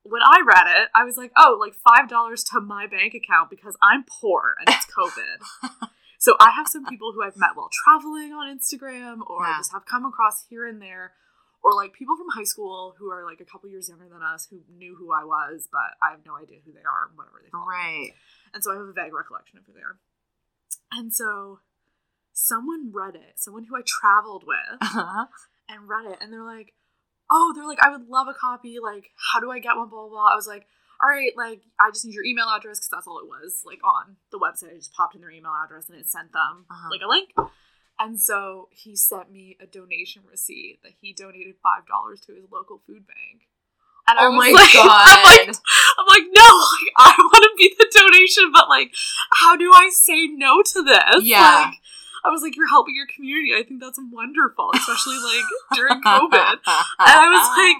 [0.03, 1.73] when I read it, I was like, oh, like
[2.09, 5.69] $5 to my bank account because I'm poor and it's COVID.
[6.19, 9.57] so I have some people who I've met while traveling on Instagram or Yeah.
[9.59, 11.13] just have come across here and there.
[11.63, 14.47] Or like people from high school who are like a couple years younger than us
[14.49, 17.49] who knew who I was, but I have no idea who they are whatever they
[17.51, 17.65] follow.
[17.67, 18.11] Right.
[18.53, 19.99] And so I have a vague recollection of who they are.
[20.91, 21.59] And so
[22.33, 25.25] someone read it, someone who I traveled with, Uh-huh.
[25.69, 26.73] and read it and they're like
[27.33, 30.01] oh they're like i would love a copy like how do i get one blah
[30.01, 30.65] blah blah i was like
[31.01, 33.79] all right like i just need your email address because that's all it was like
[33.85, 36.89] on the website i just popped in their email address and it sent them Uh-huh.
[36.91, 37.29] like a link
[38.01, 42.45] and so he sent me a donation receipt that he donated five dollars to his
[42.51, 43.47] local food bank
[44.07, 45.55] and I Oh was my like- I'm like, God.
[45.99, 48.91] I'm like, no, like, I want to be the donation, but like,
[49.33, 51.23] how do I say no to this?
[51.23, 51.65] Yeah.
[51.69, 51.75] Like,
[52.25, 53.53] I was like, you're helping your community.
[53.55, 55.43] I think that's wonderful, especially like
[55.75, 56.57] during COVID.
[56.99, 57.77] And I was like,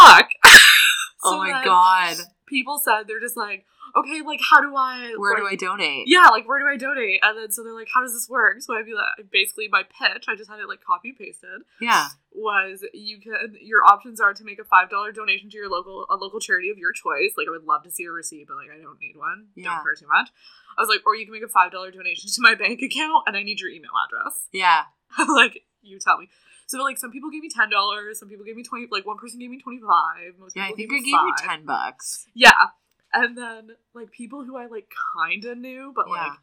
[0.00, 0.30] fuck.
[1.24, 2.16] oh my then god.
[2.46, 3.64] People said they're just like,
[3.96, 6.04] okay, like how do I Where do I donate?
[6.06, 7.20] Yeah, like where do I donate?
[7.22, 8.60] And then so they're like, how does this work?
[8.60, 12.08] So I'd be like basically my pitch, I just had it like copy pasted, Yeah.
[12.32, 16.06] was you can your options are to make a five dollar donation to your local
[16.10, 17.32] a local charity of your choice.
[17.36, 19.46] Like I would love to see a receipt, but like I don't need one.
[19.54, 19.74] Yeah.
[19.76, 20.28] Don't care too much.
[20.76, 23.24] I was like, or you can make a five dollar donation to my bank account
[23.26, 24.48] and I need your email address.
[24.52, 24.82] Yeah.
[25.28, 26.28] like you tell me.
[26.66, 28.86] So like some people gave me ten dollars, some people gave me twenty.
[28.90, 30.38] Like one person gave me twenty five.
[30.38, 32.26] Most Yeah, I think gave I me gave you ten bucks.
[32.34, 32.52] Yeah,
[33.12, 36.12] and then like people who I like kind of knew, but Yeah.
[36.28, 36.38] like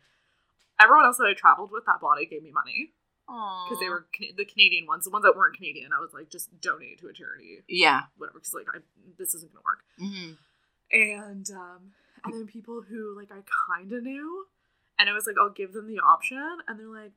[0.80, 2.92] everyone else that I traveled with that body gave me money
[3.28, 5.06] because they were Can- the Canadian ones.
[5.06, 8.02] The ones that weren't Canadian, I was like just donate to a charity, Yeah.
[8.18, 8.40] whatever.
[8.40, 8.80] Because like I
[9.18, 9.84] this isn't gonna work.
[9.98, 10.34] hmm
[10.92, 11.92] And um
[12.24, 13.42] and then people who like I
[13.74, 14.46] kind of knew,
[15.00, 17.14] and I was like I'll give them the option, and they're like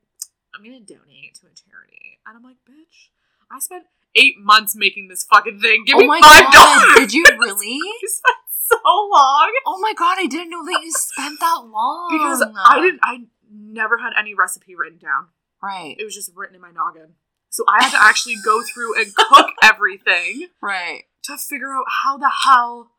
[0.55, 3.09] I'm gonna donate to a charity, and I'm like bitch,
[3.51, 5.83] I spent eight months making this fucking thing.
[5.85, 6.95] Give oh me my five dollars.
[6.99, 7.79] Did you really?
[7.83, 8.37] I spent
[8.67, 9.51] so long.
[9.65, 12.09] Oh my god, I didn't know that you spent that long.
[12.11, 12.99] because I didn't.
[13.03, 15.27] I never had any recipe written down.
[15.61, 15.95] Right.
[15.97, 17.13] It was just written in my noggin.
[17.49, 21.03] So I had to actually go through and cook everything Right.
[21.23, 22.91] to figure out how the hell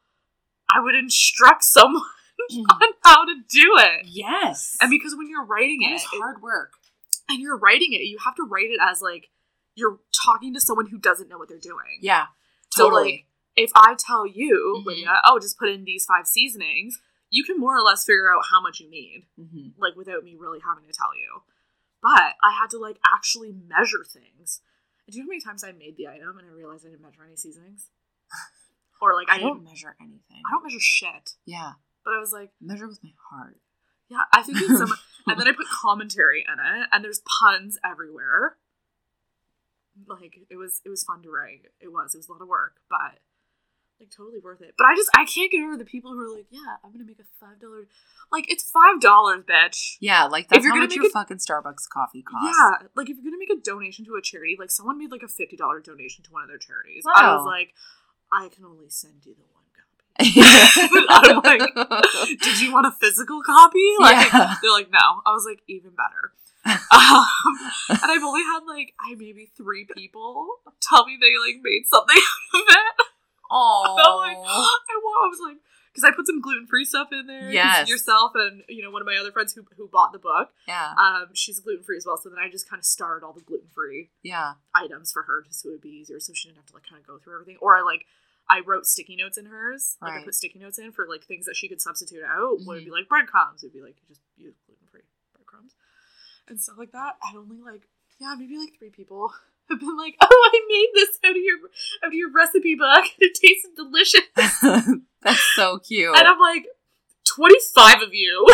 [0.72, 2.02] I would instruct someone
[2.52, 2.64] mm.
[2.70, 4.06] on how to do it.
[4.06, 4.76] yes.
[4.80, 6.72] And because when you're writing it it, is hard work.
[7.28, 9.28] And you're writing it, you have to write it as like
[9.74, 11.98] you're talking to someone who doesn't know what they're doing.
[12.00, 12.26] Yeah.
[12.72, 13.02] So, Totally.
[13.12, 14.86] like, if I tell you, Mhm.
[14.86, 16.98] Lydia, oh, just put in these five seasonings,
[17.30, 19.26] you can more or less figure out how much you need.
[19.36, 21.42] hmm like without me really having to tell you.
[22.02, 24.60] But I had to like actually measure things.
[25.10, 27.02] Do you know how many times I made the item and I realized I didn't
[27.02, 27.90] measure any seasonings?
[29.00, 30.40] Or like I, I didn't don't measure anything.
[30.46, 31.32] I don't measure shit.
[31.44, 31.72] Yeah.
[32.02, 33.60] But I was like, Measure with my heart.
[34.08, 34.90] yeah, I think it's some
[35.32, 38.56] and then I put commentary in it and there's puns everywhere.
[40.06, 41.62] Like it was it was fun to write.
[41.80, 42.14] It was.
[42.14, 43.18] It was a lot of work, but
[43.98, 44.74] like totally worth it.
[44.76, 47.06] But I just I can't get over the people who are like, yeah, I'm gonna
[47.06, 47.88] make a five dollar
[48.30, 49.96] like it's five dollars, bitch.
[50.00, 52.58] Yeah, like that's you're how gonna much make your a- fucking Starbucks coffee costs.
[52.58, 55.22] Yeah, like if you're gonna make a donation to a charity, like someone made like
[55.22, 57.04] a fifty dollar donation to one of their charities.
[57.16, 57.72] I was like,
[58.30, 59.44] I can only send you the.
[60.18, 61.74] I'm like,
[62.42, 63.84] Did you want a physical copy?
[64.00, 64.54] Like Yeah.
[64.62, 65.22] they're like, no.
[65.26, 66.32] I was like, even better.
[66.66, 67.26] um,
[67.90, 70.48] and I've only had like I maybe three people
[70.80, 72.16] tell me they like made something
[72.54, 73.06] out of it.
[73.50, 75.58] Oh, like, I, I was like,
[75.94, 77.52] because I put some gluten free stuff in there.
[77.52, 77.88] Yes.
[77.88, 80.48] yourself and you know one of my other friends who who bought the book.
[80.66, 82.16] yeah, Um, she's gluten free as well.
[82.16, 85.44] So then I just kind of starred all the gluten free yeah, items for her,
[85.46, 87.18] just so it would be easier, so she didn't have to like kind of go
[87.18, 87.58] through everything.
[87.60, 88.06] Or I like.
[88.48, 89.96] I wrote sticky notes in hers.
[90.00, 92.58] Like I put sticky notes in for like things that she could substitute out.
[92.66, 92.84] Would Mhm.
[92.86, 93.64] be like breadcrumbs.
[93.64, 95.02] It'd be like just use gluten free
[95.34, 95.74] breadcrumbs
[96.48, 97.16] and stuff like that.
[97.28, 99.32] And only like yeah, maybe like three people
[99.68, 101.56] have been like, "Oh, I made this out of your
[102.04, 103.04] out of your recipe book.
[103.18, 104.20] It tasted delicious."
[105.22, 106.16] that's so cute.
[106.16, 106.66] And I'm like,
[107.24, 108.46] 25 of you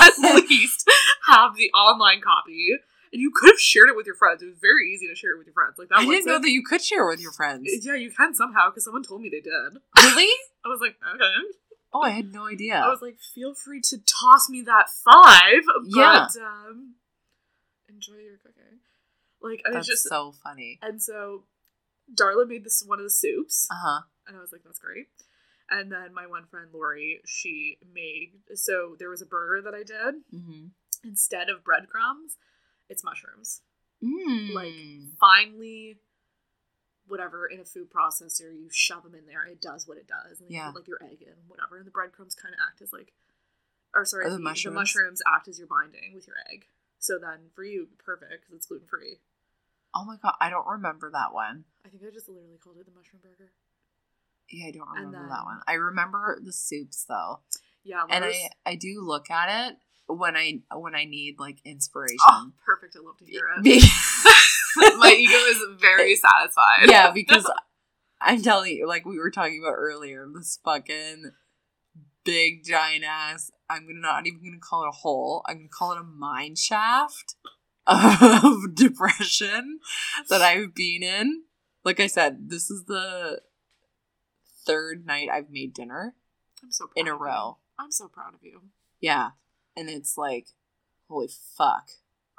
[0.00, 0.88] at least
[1.26, 2.76] have the online copy.
[3.12, 4.42] And you could have shared it with your friends.
[4.42, 5.74] It was very easy to share it with your friends.
[5.78, 7.68] Like that I didn't know wasn't- that you could share with your friends.
[7.82, 9.80] Yeah, you can somehow because someone told me they did.
[9.96, 10.30] Really?
[10.64, 11.34] I was like, okay.
[11.94, 12.74] Oh, I had no idea.
[12.76, 16.26] I was like, feel free to toss me that five, Yeah.
[16.34, 16.94] but um,
[17.88, 18.80] enjoy your cooking.
[19.40, 20.78] Like, and That's it's just so funny.
[20.82, 21.44] and so
[22.14, 23.66] Darla made this one of the soups.
[23.70, 24.00] Uh huh.
[24.26, 25.06] And I was like, that's great.
[25.70, 29.82] And then my one friend Lori, she made so there was a burger that I
[29.84, 30.22] did.
[30.34, 30.66] Mm-hmm.
[31.04, 32.36] Instead of breadcrumbs,
[32.88, 33.60] it's mushrooms.
[34.02, 34.52] Mm.
[34.54, 34.74] Like
[35.20, 35.98] finely
[37.06, 40.40] whatever in a food processor, you shove them in there, it does what it does.
[40.40, 40.66] And Yeah.
[40.66, 41.78] you put like your egg in, whatever.
[41.78, 43.12] And the breadcrumbs kind of act as like
[43.94, 44.74] or sorry, the the, mushrooms?
[44.74, 46.66] the mushrooms act as your binding with your egg.
[46.98, 49.20] So then for you, perfect because it's gluten free.
[49.94, 51.64] oh my god, I don't remember that one.
[51.84, 53.52] I think I just literally called it the mushroom burger.
[54.50, 55.60] Yeah, I don't remember then- that one.
[55.66, 57.40] I remember the soups though,
[57.84, 62.16] Yeah, and I I do look at it when I when I need like inspiration.
[62.28, 62.96] oh, perfect.
[62.96, 63.84] I love to hear it.
[64.98, 66.88] My ego is very satisfied.
[66.88, 67.50] yeah, because
[68.20, 71.32] I'm telling you, like we were talking about earlier, this fucking
[72.24, 73.50] big giant ass.
[73.70, 75.42] I'm gonna not even gonna call it a hole.
[75.46, 77.34] I'm gonna call it a mine shaft
[77.86, 79.80] of depression
[80.28, 81.42] that I've been in.
[81.84, 83.40] Like I said, this is the
[84.66, 86.14] third night I've made dinner
[86.62, 87.16] I'm so proud in a you.
[87.16, 87.58] row.
[87.78, 88.62] I'm so proud of you.
[89.00, 89.30] Yeah,
[89.78, 90.48] and it's like,
[91.08, 91.88] holy fuck.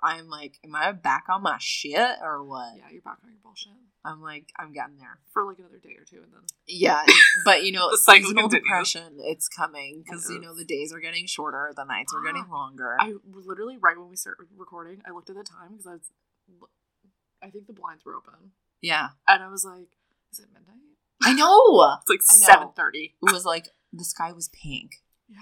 [0.02, 2.78] I'm like, am I back on my shit or what?
[2.78, 3.74] Yeah, you're back on your bullshit
[4.06, 5.20] I'm like, I'm getting there.
[5.34, 7.04] for like another day or two, and then Yeah,
[7.46, 11.74] but you know, seasonal depression, it's coming because you know the days are getting shorter,
[11.76, 12.96] the nights are getting longer.
[13.00, 16.12] I literally right when we started recording, I looked at the time because I was,
[17.44, 19.90] I think the blinds were open, yeah, and I was like,
[20.32, 20.78] "Is it midnight?"
[21.22, 21.98] I know.
[22.02, 23.16] It's like seven thirty.
[23.22, 24.92] It was like the sky was pink.
[25.28, 25.38] Yeah,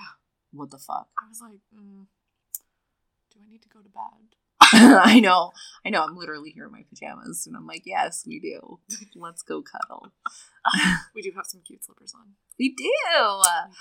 [0.52, 1.08] What the fuck?
[1.18, 2.06] I was like, mm,
[3.34, 5.52] "Do I need to go to bed?" I know,
[5.86, 6.04] I know.
[6.04, 8.80] I'm literally here in my pajamas, and I'm like, yes, we do.
[9.16, 10.12] Let's go cuddle.
[11.16, 12.34] We do have some cute slippers on.
[12.60, 12.84] We do.
[12.84, 12.92] Me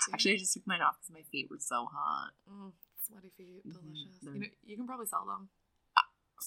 [0.05, 0.13] too.
[0.13, 2.31] Actually, I just took mine off because my feet were so hot.
[2.49, 2.71] Mm,
[3.05, 4.19] sweaty feet, Mhm, delicious.
[4.21, 5.49] they're- You know, you can probably sell them.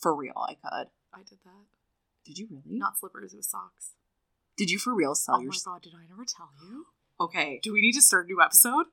[0.00, 0.88] For real, I could.
[1.12, 1.66] I did that.
[2.24, 2.78] Did you really?
[2.78, 3.34] Not slippers.
[3.34, 3.92] It was socks.
[4.56, 5.50] Did you for real sell oh your?
[5.50, 5.82] my god!
[5.82, 6.86] Did I never tell you?
[7.20, 7.60] Okay.
[7.62, 8.86] Do we need to start a new episode?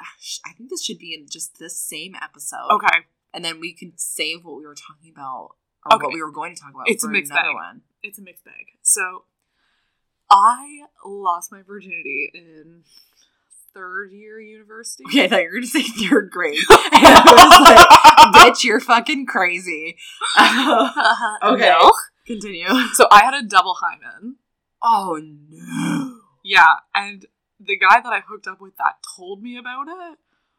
[0.00, 0.14] Ah,
[0.46, 2.68] I think this should be in just this same episode.
[2.70, 3.06] Okay.
[3.34, 5.50] and then we can save what we were talking about
[5.84, 6.04] or Okay.
[6.06, 7.54] what we were going to talk about It's for a mixed another bag.
[7.54, 7.80] one.
[8.02, 8.66] it's a mixed bag.
[8.82, 9.24] So
[10.30, 12.82] I lost my virginity in
[13.74, 15.04] third year university.
[15.06, 16.58] Okay, I thought you were going to say third grade.
[16.70, 19.96] And I was like, bitch, you're fucking crazy.
[20.38, 21.68] okay.
[21.68, 21.92] No.
[22.26, 22.68] Continue.
[22.94, 24.36] So I had a double hymen.
[24.82, 26.18] Oh, no.
[26.42, 27.26] Yeah, and
[27.60, 30.18] the guy that I hooked up with that told me about it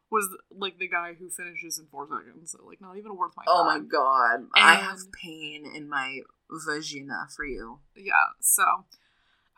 [0.09, 2.51] was like the guy who finishes in four seconds.
[2.51, 3.87] So like not even worth my Oh my time.
[3.89, 4.47] god.
[4.55, 7.79] I have pain in my vagina for you.
[7.95, 8.63] Yeah, so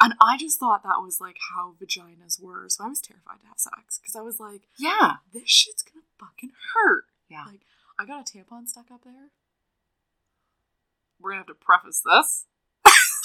[0.02, 2.66] and I just thought that was like how vaginas were.
[2.68, 5.18] So I was terrified to have sex because I was like, Yeah.
[5.34, 7.06] this shit's gonna fucking hurt.
[7.30, 7.44] Yeah.
[7.46, 7.62] Like,
[8.00, 9.30] I got a tampon stuck up there.
[11.20, 12.46] We're gonna have to preface this.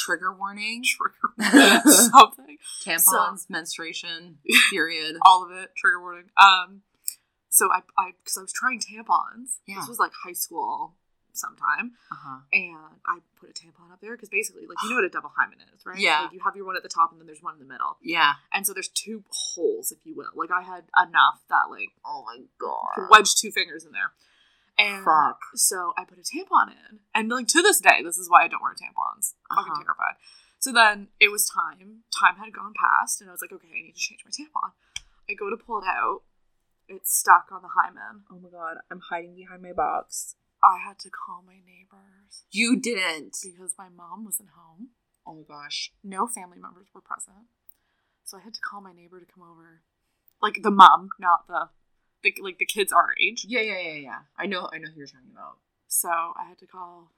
[0.04, 0.82] Trigger warning.
[1.40, 2.58] Trigger something.
[2.84, 4.38] Tampons, menstruation,
[4.70, 5.16] period.
[5.22, 5.70] All of it.
[5.76, 6.24] Trigger warning.
[6.40, 6.82] Um
[7.48, 9.58] so I I because I was trying tampons.
[9.66, 9.76] Yeah.
[9.76, 10.94] This was like high school
[11.32, 11.92] sometime.
[12.12, 12.38] Uh-huh.
[12.52, 15.32] And I put a tampon up there because basically like you know what a double
[15.36, 15.98] hymen is, right?
[15.98, 16.22] Yeah.
[16.22, 17.96] Like you have your one at the top and then there's one in the middle.
[18.02, 18.34] Yeah.
[18.52, 20.30] And so there's two holes, if you will.
[20.34, 23.08] Like I had enough that like Oh my god.
[23.10, 24.12] wedge two fingers in there.
[24.78, 25.38] And Fuck.
[25.54, 26.98] so I put a tampon in.
[27.14, 29.34] And like to this day, this is why I don't wear tampons.
[29.54, 29.82] Fucking Uh-huh.
[29.82, 30.16] terrified.
[30.58, 32.04] So then it was time.
[32.18, 34.72] Time had gone past, and I was like, okay, I need to change my tampon.
[35.30, 36.22] I go to pull it out.
[36.88, 38.24] It's stuck on the hymen.
[38.30, 38.78] Oh my god.
[38.90, 40.34] I'm hiding behind my box.
[40.62, 43.37] I had to call my neighbors You didn't.
[43.42, 44.90] because my mom wasn't home.
[45.26, 45.92] Oh my gosh.
[46.02, 47.46] No family members were present.
[48.24, 49.82] So I had to call my neighbor to come over.
[50.42, 51.68] Like the mom, not the,
[52.24, 53.44] the like the kids our age.
[53.48, 54.18] Yeah, yeah, yeah, yeah.
[54.37, 54.68] I know.
[54.72, 55.58] I know who you're talking about.
[55.87, 57.12] So I had to call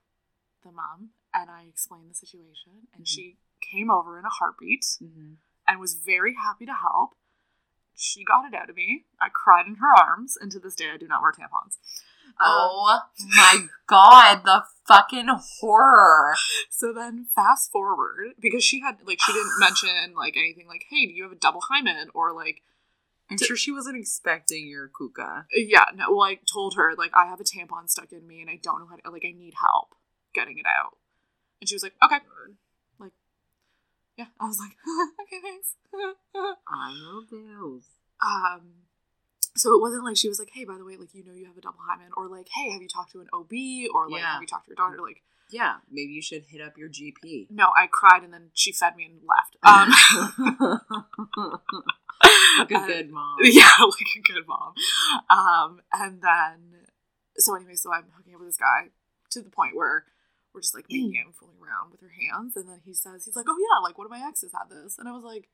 [0.62, 3.08] the mom and I explained the situation and Mhm.
[3.08, 3.36] she
[3.72, 5.34] came over in a heartbeat Mm-hmm.
[5.66, 7.14] and was very happy to help.
[7.94, 9.06] She got it out of me.
[9.18, 11.78] I cried in her arms, and to this day, I do not wear tampons.
[12.26, 13.00] Um, Oh
[13.34, 15.28] my god, the fucking
[15.60, 16.34] horror.
[16.68, 21.06] so then, fast forward because she had like she didn't mention like anything like, "Hey,
[21.06, 22.62] do you have a double hymen?" or like,
[23.30, 25.46] I'm sure she wasn't expecting your kuka.
[25.52, 28.48] yeah, no, well, I told her like I have a tampon stuck in me and
[28.50, 29.94] I don't know how to like I need help
[30.34, 30.96] getting it out,
[31.60, 32.18] and she was like, "Okay."
[32.98, 33.12] Like,
[34.16, 34.76] yeah, I was like,
[35.22, 35.74] "Okay, thanks."
[36.68, 37.82] I know those.
[38.24, 38.62] um
[39.56, 41.46] so it wasn't like she was like hey by the way like you know you
[41.46, 43.50] have a double hymen or like hey have you talked to an ob
[43.94, 44.32] or like Yeah.
[44.34, 47.46] have you talked to your doctor like Yeah, maybe you should hit up your GP.
[47.50, 49.88] no i cried and then she fed me and left um
[52.58, 53.36] like a good mom.
[53.42, 54.72] yeah like a good mom
[55.30, 56.86] um and then
[57.36, 58.88] so anyway so i'm hooking up with this guy
[59.30, 60.04] to the point where
[60.54, 63.24] we're just like making out and fooling around with her hands and then he says
[63.24, 65.48] he's like oh yeah like one of my exes had this and i was like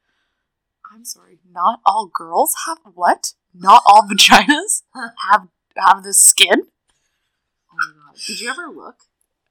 [0.94, 4.82] i'm sorry not all girls have what not all vaginas
[5.30, 6.62] have have this skin
[7.74, 8.20] Oh my god.
[8.26, 8.96] Did you ever look?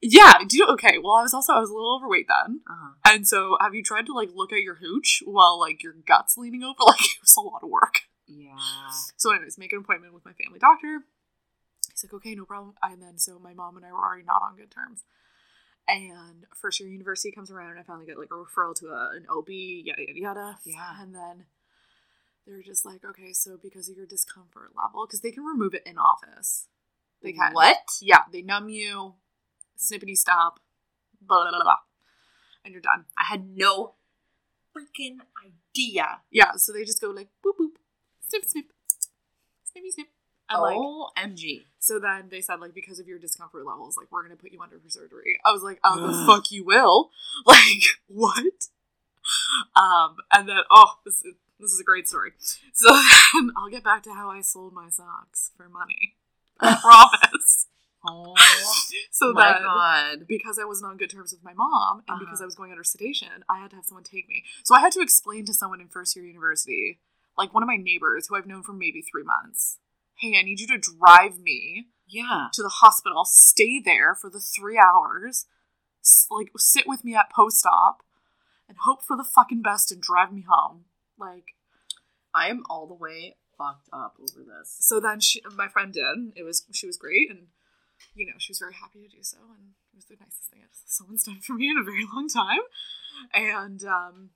[0.01, 2.91] Yeah do you okay well i was also i was a little overweight then Uh-huh.
[3.13, 6.37] and so have you tried to like look at your hooch while like your guts
[6.37, 8.55] leaning over like it was a lot of work Yeah.
[9.17, 11.03] So, anyways, make an appointment with my family doctor.
[11.91, 12.75] He's like, okay, no problem.
[12.81, 15.03] And then, so my mom and I were already not on good terms.
[15.87, 19.11] And first year university comes around, and I finally get like a referral to a,
[19.17, 20.57] an OB, yada yada yada.
[20.63, 20.95] Yeah.
[21.01, 21.45] And then
[22.47, 25.83] they're just like, okay, so because of your discomfort level, because they can remove it
[25.85, 26.67] in office.
[27.21, 27.51] They can.
[27.53, 27.83] What?
[28.01, 29.15] Yeah, they numb you,
[29.81, 30.59] snippety stop,
[31.21, 31.77] blah blah blah, blah
[32.63, 33.05] and you're done.
[33.17, 33.93] I had no
[34.75, 36.19] freaking idea.
[36.31, 37.75] Yeah, so they just go like boop boop,
[38.27, 38.65] snip snip,
[39.63, 40.07] snippy snip,
[40.51, 41.63] like OMG.
[41.79, 44.61] So then they said, like, because of your discomfort levels, like, we're gonna put you
[44.61, 45.39] under for surgery.
[45.45, 47.09] I was like, oh, the fuck you will.
[47.45, 48.67] Like, what?
[49.75, 52.31] Um, and then oh, this is this is a great story.
[52.73, 52.87] So
[53.33, 56.15] then I'll get back to how I sold my socks for money.
[56.59, 57.67] I promise.
[58.05, 58.33] Oh
[59.11, 60.25] So my then god.
[60.27, 62.43] because I wasn't on good terms with my mom and because Uh-huh.
[62.43, 64.43] I was going under sedation, I had to have someone take me.
[64.63, 66.99] So I had to explain to someone in first year university,
[67.37, 69.77] like one of my neighbors who I've known for maybe three months,
[70.15, 72.47] hey, I need you to drive me Yeah.
[72.53, 75.45] to the hospital, stay there for the three hours,
[76.31, 78.01] like sit with me at post op,
[78.67, 80.85] and hope for the fucking best and drive me home.
[81.19, 81.55] Like,
[82.33, 84.75] I am all the way fucked up over this.
[84.79, 86.31] so then she, my friend did.
[86.35, 87.47] It was she was great, and
[88.15, 90.61] you know she was very happy to do so, and it was the nicest thing
[90.91, 92.59] someone's done for me in a very long time.
[93.33, 94.29] And um,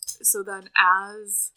[0.00, 1.52] so then as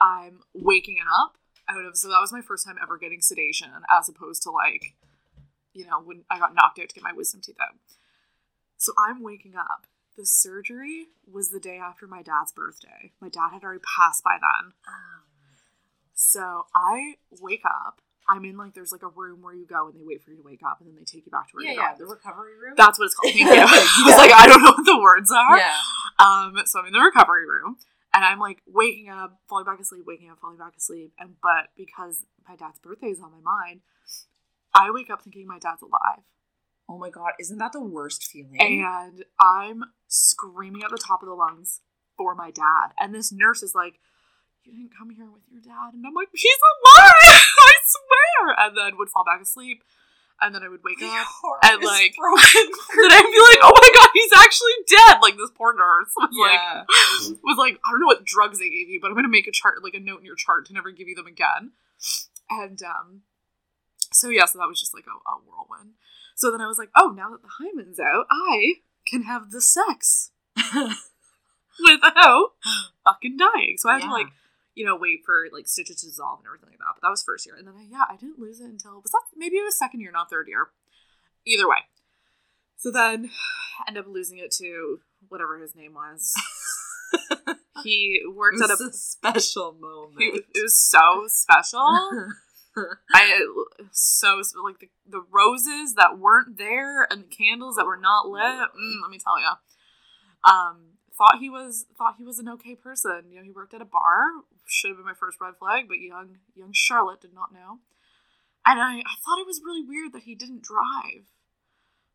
[0.00, 1.36] I'm waking up
[1.68, 4.94] out of, so that was my first time ever getting sedation, as opposed to like,
[5.72, 7.76] you know, when I got knocked out to get my wisdom teeth out.
[8.76, 9.86] So I'm waking up.
[10.16, 13.12] The surgery was the day after my dad's birthday.
[13.20, 14.72] My dad had already passed by then.
[16.14, 18.00] So I wake up.
[18.32, 20.36] I'm in like there's like a room where you go and they wait for you
[20.36, 21.94] to wake up and then they take you back to where Yeah, you're yeah.
[21.98, 22.74] The recovery room.
[22.76, 23.32] That's what it's called.
[23.34, 23.50] Thank you.
[23.50, 25.58] I was like, I don't know what the words are.
[25.58, 25.74] yeah.
[26.18, 27.76] Um, so I'm in the recovery room
[28.14, 31.12] and I'm like waking up, falling back asleep, waking up, falling back asleep.
[31.18, 33.80] And but because my dad's birthday is on my mind,
[34.74, 36.22] I wake up thinking my dad's alive.
[36.88, 38.60] Oh my god, isn't that the worst feeling?
[38.60, 41.80] And I'm screaming at the top of the lungs
[42.16, 42.92] for my dad.
[42.98, 43.94] And this nurse is like,
[44.64, 45.94] You didn't come here with your dad.
[45.94, 47.44] And I'm like, He's alive!
[47.90, 48.54] Swear.
[48.58, 49.82] And then would fall back asleep.
[50.42, 51.26] And then I would wake up.
[51.62, 52.14] and, like,
[52.56, 55.18] And I'd be like, Oh my god, he's actually dead.
[55.20, 56.60] Like this poor nurse was like
[57.44, 59.52] was like, I don't know what drugs they gave you, but I'm gonna make a
[59.52, 61.72] chart, like a note in your chart to never give you them again.
[62.48, 63.20] And um,
[64.12, 65.92] so yeah, so that was just like a, a whirlwind.
[66.34, 68.76] So then I was like, oh, now that the hymen's out, I
[69.06, 70.30] can have the sex
[71.84, 72.52] without
[73.04, 73.74] fucking dying.
[73.76, 74.28] So I had to like,
[74.80, 76.94] you know, wait for like stitches to dissolve and everything like that.
[76.94, 79.12] But that was first year, and then I, yeah, I didn't lose it until was
[79.12, 80.68] that maybe it was second year, not third year.
[81.46, 81.84] Either way.
[82.78, 83.30] So then,
[83.86, 86.34] end up losing it to whatever his name was.
[87.84, 88.84] he worked at a.
[88.84, 90.22] a special moment.
[90.22, 92.30] It was, it was so special.
[93.14, 93.46] I
[93.90, 98.42] so like the, the roses that weren't there and the candles that were not lit.
[98.42, 103.24] Mm, let me tell you, um, thought he was thought he was an okay person.
[103.30, 104.22] You know, he worked at a bar.
[104.66, 107.78] Should have been my first red flag, but young young Charlotte did not know.
[108.64, 111.26] And I, I thought it was really weird that he didn't drive.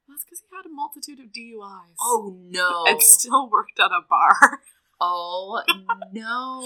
[0.08, 1.96] That's because he had a multitude of DUIs.
[2.02, 2.86] Oh no.
[2.88, 4.60] And still worked at a bar.
[5.02, 5.64] oh
[6.14, 6.62] no.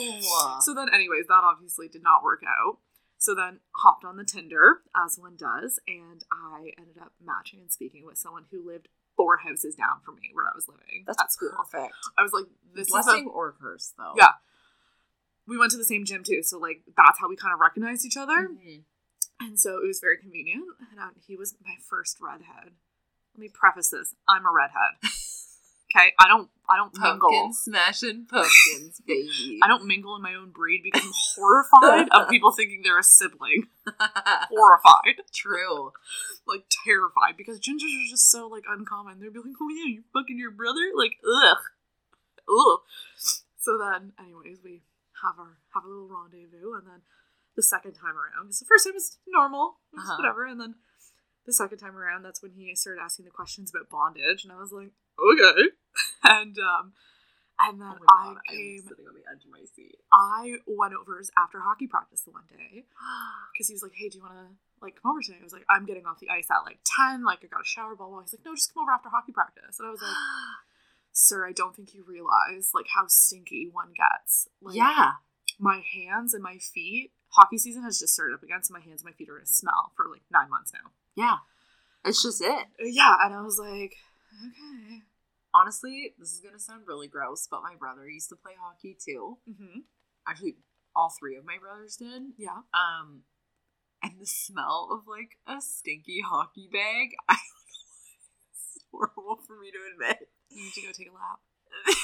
[0.62, 2.78] So then, anyways, that obviously did not work out.
[3.18, 7.70] So then, hopped on the Tinder, as one does, and I ended up matching and
[7.72, 11.22] speaking with someone who lived four houses down from me where I was living That's
[11.22, 11.52] at school.
[11.52, 11.94] perfect.
[12.18, 14.14] I was like, this Blessing is a, or curse though.
[14.16, 14.32] Yeah.
[15.50, 18.06] We went to the same gym too, so like that's how we kind of recognized
[18.06, 18.84] each other, Mhm.
[19.42, 20.64] and so it was very convenient.
[20.92, 22.72] And um, he was my first redhead.
[23.34, 24.96] Let me preface this: I'm a redhead.
[25.92, 27.32] Okay, I don't, I don't mingle.
[27.32, 29.60] Pumpkin smashing pumpkins, baby.
[29.64, 33.04] I don't mingle in my own breed because I'm horrified of people thinking they're a
[33.04, 33.64] sibling.
[34.52, 35.24] Horrified.
[35.34, 35.92] True.
[36.48, 39.20] like terrified because gingers are just so like uncommon.
[39.20, 41.58] They'd be like, "Oh yeah, you fucking your brother?" Like, ugh,
[42.48, 42.80] ugh.
[43.58, 44.82] So then, anyways, we
[45.24, 47.02] have our have a little rendezvous, and then
[47.56, 50.18] the second time around, because the first time was normal, was Uh-huh.
[50.18, 50.76] whatever, and then
[51.46, 54.58] the second time around, that's when he started asking the questions about bondage, and I
[54.58, 55.72] was like, okay,
[56.24, 56.94] and um,
[57.60, 58.84] and then Oh I God, I'm came.
[58.88, 59.98] sitting on the edge of my seat.
[60.14, 62.86] I went over after hockey practice the one day
[63.54, 64.48] because he was like, "Hey, do you want to
[64.82, 67.26] like come over today?" I was like, "I'm getting off the ice at like ten.
[67.26, 69.34] Like I got a shower, blah blah." He's like, "No, just come over after hockey
[69.34, 70.16] practice." And I was like,
[71.20, 74.48] "Sir, I don't think you realize like how stinky one gets.
[74.62, 75.12] Like, yeah.
[75.60, 77.12] my hands and my feet.
[77.32, 79.46] Hockey season has just started up again, so my hands and my feet are gonna
[79.46, 80.92] smell for like nine months now.
[81.16, 81.38] Yeah.
[82.06, 82.68] It's just it.
[82.80, 83.96] Yeah, and I was like,
[84.48, 85.04] okay.
[85.54, 89.40] Honestly, this is gonna sound really gross, but my brother used to play hockey too.
[89.50, 89.80] Mm-hmm.
[90.26, 90.56] Actually,
[90.96, 92.32] all three of my brothers did.
[92.38, 92.62] Yeah.
[92.74, 93.24] Um,
[94.02, 97.36] and the smell of like a stinky hockey bag, I
[98.52, 100.29] it's horrible for me to admit.
[100.50, 101.40] You need to go take a lap.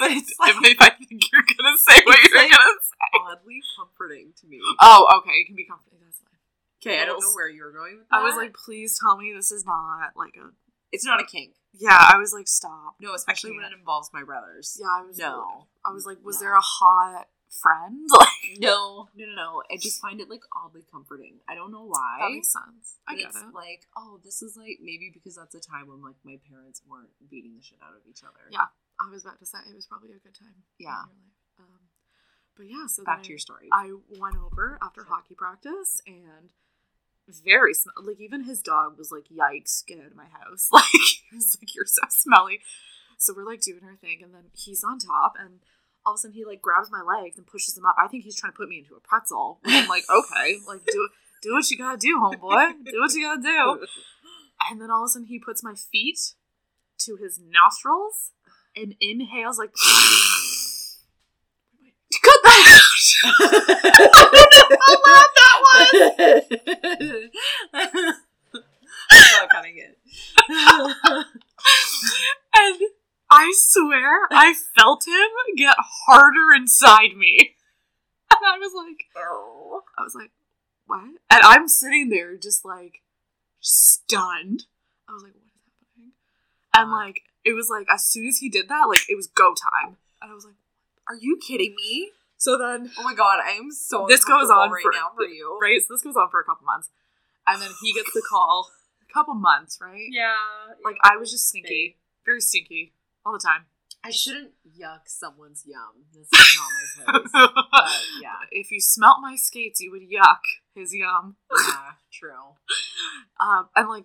[0.00, 3.18] But it's like if I think you're gonna say what you're like- gonna say.
[3.32, 4.60] oddly comforting to me.
[4.80, 5.38] Oh, okay.
[5.42, 5.98] It can be comforting.
[6.04, 6.38] That's fine.
[6.80, 8.16] Okay, I don't know where you were going with that.
[8.20, 10.50] I was like, please tell me this is not like a.
[10.92, 11.54] it's not a kink.
[11.74, 12.94] Yeah, I was like, stop.
[13.00, 14.78] No, especially when it involves my brothers.
[14.80, 15.18] Yeah, I was.
[15.18, 15.66] No.
[15.84, 16.46] I was like, was No.
[16.46, 18.08] there a hot friend?
[18.18, 19.62] Like, No, no, no, no.
[19.70, 21.38] I just find it like oddly comforting.
[21.48, 22.18] I don't know why.
[22.20, 22.96] that makes sense.
[23.06, 23.54] I get it's it.
[23.54, 27.10] like, oh, this is like maybe because that's a time when like my parents weren't
[27.30, 28.48] beating the shit out of each other.
[28.50, 28.72] Yeah.
[29.00, 30.64] I was about to say it was probably a good time.
[30.78, 31.04] Yeah.
[31.58, 31.90] Um,
[32.56, 33.68] but yeah, so Back to your story.
[33.72, 36.50] I went over after hockey practice and
[37.44, 40.84] very sm- like even his dog was like, "Yikes, get out of my house!" Like
[40.90, 42.60] he was like, "You're so smelly."
[43.18, 45.60] So we're like doing our thing, and then he's on top, and
[46.08, 47.94] all of a sudden he like grabs my legs and pushes them up.
[48.02, 49.60] I think he's trying to put me into a pretzel.
[49.64, 51.08] And I'm like, okay, like do
[51.42, 52.72] do what you gotta do, homeboy.
[52.90, 53.86] Do what you gotta do.
[54.70, 56.18] And then all of a sudden he puts my feet
[57.00, 58.32] to his nostrils
[58.74, 59.72] and inhales like.
[62.22, 62.82] Cut that
[63.24, 63.30] I
[64.32, 65.84] don't know how loud that was.
[69.10, 69.98] I'm not cutting it.
[72.54, 72.80] And
[73.30, 75.76] I swear I felt him get
[76.06, 77.54] harder inside me.
[78.30, 79.82] And I was like, oh.
[79.98, 80.30] I was like,
[80.86, 81.00] what?
[81.02, 83.00] And I'm sitting there just like
[83.60, 84.64] stunned.
[85.08, 85.52] I was like, what is
[85.96, 86.12] happening?
[86.74, 89.54] And like, it was like, as soon as he did that, like, it was go
[89.54, 89.96] time.
[90.22, 90.54] And I was like,
[91.08, 92.10] Are you kidding me?
[92.36, 95.24] so then, Oh my god, I am so This goes on right for- now for
[95.24, 95.58] you.
[95.60, 95.80] right?
[95.80, 96.90] So this goes on for a couple months.
[97.46, 98.68] And then he gets the call,
[99.08, 100.06] a couple months, right?
[100.10, 100.34] Yeah.
[100.84, 102.92] Like, I was just stinky, very stinky
[103.28, 103.66] all the time.
[104.02, 106.06] I shouldn't yuck someone's yum.
[106.14, 107.30] This is not my place.
[107.32, 108.36] But yeah.
[108.50, 110.40] If you smelt my skates, you would yuck
[110.74, 111.36] his yum.
[111.50, 112.56] Yeah, true.
[113.40, 114.04] Um, and like,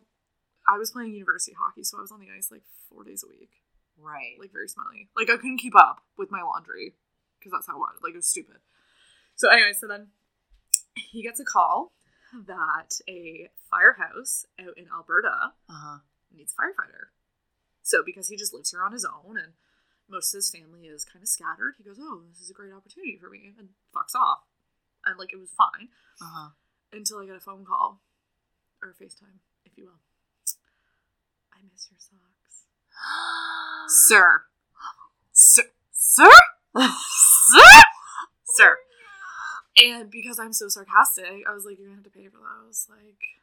[0.67, 3.29] I was playing university hockey, so I was on the ice like four days a
[3.29, 3.51] week,
[3.97, 4.35] Right.
[4.39, 5.09] like very smelly.
[5.15, 6.95] Like I couldn't keep up with my laundry
[7.39, 7.99] because that's how it was.
[8.03, 8.57] Like it was stupid.
[9.35, 10.07] So anyway, so then
[10.95, 11.93] he gets a call
[12.47, 15.99] that a firehouse out in Alberta uh-huh.
[16.35, 17.13] needs a firefighter.
[17.83, 19.53] So because he just lives here on his own and
[20.09, 22.73] most of his family is kind of scattered, he goes, "Oh, this is a great
[22.73, 24.43] opportunity for me," and fucks off.
[25.05, 25.89] And like it was fine
[26.21, 26.49] Uh-huh.
[26.91, 28.01] until I get a phone call
[28.81, 29.99] or a FaceTime, if you will.
[31.53, 32.65] I miss your socks,
[34.07, 34.45] sir,
[35.33, 36.29] sir, sir,
[36.73, 37.81] sir,
[38.45, 38.77] sir.
[39.75, 42.87] And because I'm so sarcastic, I was like, "You're gonna have to pay for those.
[42.89, 43.41] Like,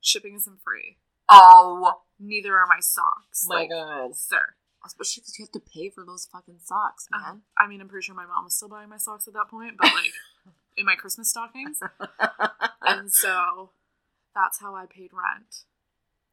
[0.00, 0.96] shipping isn't free.
[1.28, 3.46] Oh Neither are my socks.
[3.48, 4.14] my like, god.
[4.14, 4.54] sir."
[4.84, 7.42] Especially because you have to pay for those fucking socks, Uh, man.
[7.58, 9.74] I mean, I'm pretty sure my mom was still buying my socks at that point,
[9.78, 10.12] but like
[10.76, 11.80] in my Christmas stockings.
[12.82, 13.70] And so
[14.34, 15.64] that's how I paid rent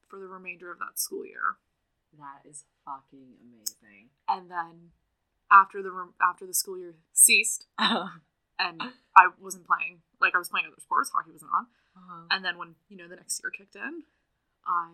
[0.07, 1.57] for the remainder of that school year.
[2.17, 4.09] that is fucking amazing.
[4.27, 4.91] And then
[5.51, 8.81] after the rem- after the school year ceased, and
[9.15, 11.67] I wasn't playing, like I was playing other sports, hockey wasn't on.
[12.31, 14.03] And then when you know the next year kicked in,
[14.65, 14.89] I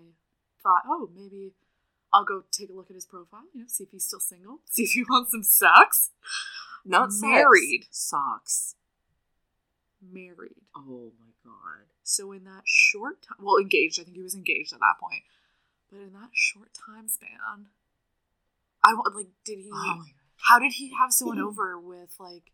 [0.63, 1.51] thought, oh, maybe
[2.13, 4.59] I'll go take a look at his profile, you know, see if he's still single,
[4.69, 6.09] see if he wants some socks.
[6.85, 7.85] Not Married.
[7.91, 8.75] Socks.
[10.01, 10.55] Married.
[10.75, 11.85] Oh my god.
[12.03, 13.99] So in that short time, well, engaged.
[13.99, 15.23] I think he was engaged at that point.
[15.89, 17.67] But in that short time span,
[18.83, 19.69] I want like, did he?
[19.73, 20.03] Oh
[20.49, 22.51] how did he have someone over with like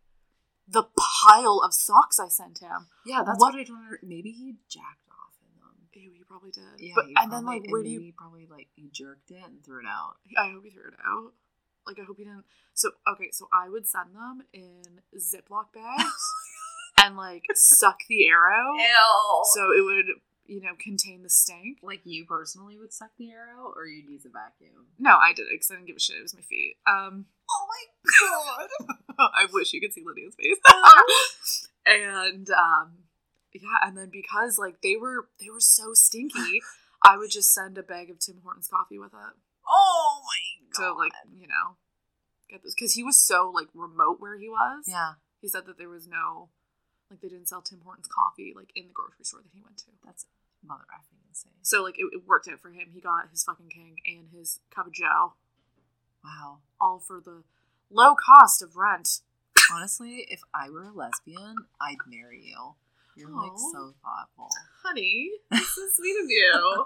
[0.67, 2.87] the pile of socks I sent him?
[3.05, 3.97] Yeah, that's What- what, I don't.
[4.03, 5.08] Maybe he jacked off in them.
[5.99, 6.63] Ew, he probably did.
[6.79, 7.99] Yeah, but he and then like, where and do you?
[8.01, 10.15] he probably like he jerked it and threw it out.
[10.37, 11.33] I hope he threw it out.
[11.85, 12.45] Like I hope he didn't.
[12.73, 16.23] So okay, so I would send them in Ziploc bags
[16.97, 19.43] and like suck the arrow, Ew.
[19.53, 20.05] so it would
[20.45, 21.79] you know contain the stank.
[21.83, 24.87] like you personally would suck the arrow, or you'd use a vacuum.
[24.97, 26.17] No, I did it because I didn't give a shit.
[26.17, 26.75] It was my feet.
[26.87, 28.67] Um, Oh my
[29.17, 29.29] god.
[29.33, 31.67] I wish you could see Lydia's face.
[31.85, 32.91] and um,
[33.53, 36.61] yeah, and then because like they were they were so stinky,
[37.03, 39.35] I would just send a bag of Tim Hortons coffee with it
[39.67, 40.83] oh my god.
[40.83, 41.75] to like you know
[42.49, 44.85] get this because he was so like remote where he was.
[44.87, 46.49] yeah, he said that there was no
[47.09, 49.77] like they didn't sell Tim Hortons coffee like in the grocery store that he went
[49.79, 49.85] to.
[50.05, 50.25] that's
[50.65, 51.51] mother effing insane.
[51.61, 52.89] So like it, it worked out for him.
[52.93, 55.33] He got his fucking king and his cup of joe
[56.23, 56.57] Wow.
[56.81, 57.43] all for the
[57.89, 59.21] low cost of rent.
[59.71, 62.73] Honestly, if I were a lesbian, I'd marry you.
[63.19, 64.49] You're like so thoughtful.
[64.83, 66.85] Honey, that's so sweet of you.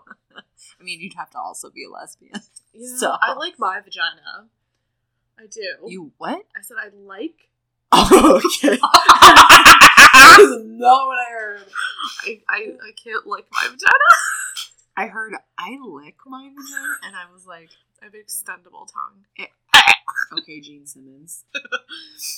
[0.80, 2.34] I mean, you'd have to also be a lesbian.
[2.76, 4.48] Yeah, So- I like my vagina.
[5.40, 5.62] I do.
[5.88, 6.42] You what?
[6.58, 7.50] I said I like.
[7.92, 8.78] Oh, okay.
[8.78, 11.62] that is not what I heard.
[12.24, 12.56] I, I,
[12.88, 14.10] I can't like my vagina.
[14.98, 17.70] I heard I lick my vagina, and I was like,
[18.02, 19.26] I have an extendable tongue.
[19.38, 19.44] Eh,
[19.76, 20.40] eh, eh.
[20.40, 21.46] okay, Gene Simmons.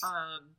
[0.04, 0.50] Um,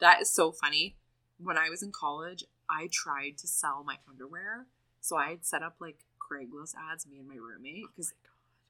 [0.00, 0.96] that is so funny.
[1.38, 2.44] When I was in college,
[2.74, 4.66] I tried to sell my underwear,
[5.02, 7.06] so I had set up like Craigslist ads.
[7.06, 8.14] Me and my roommate, because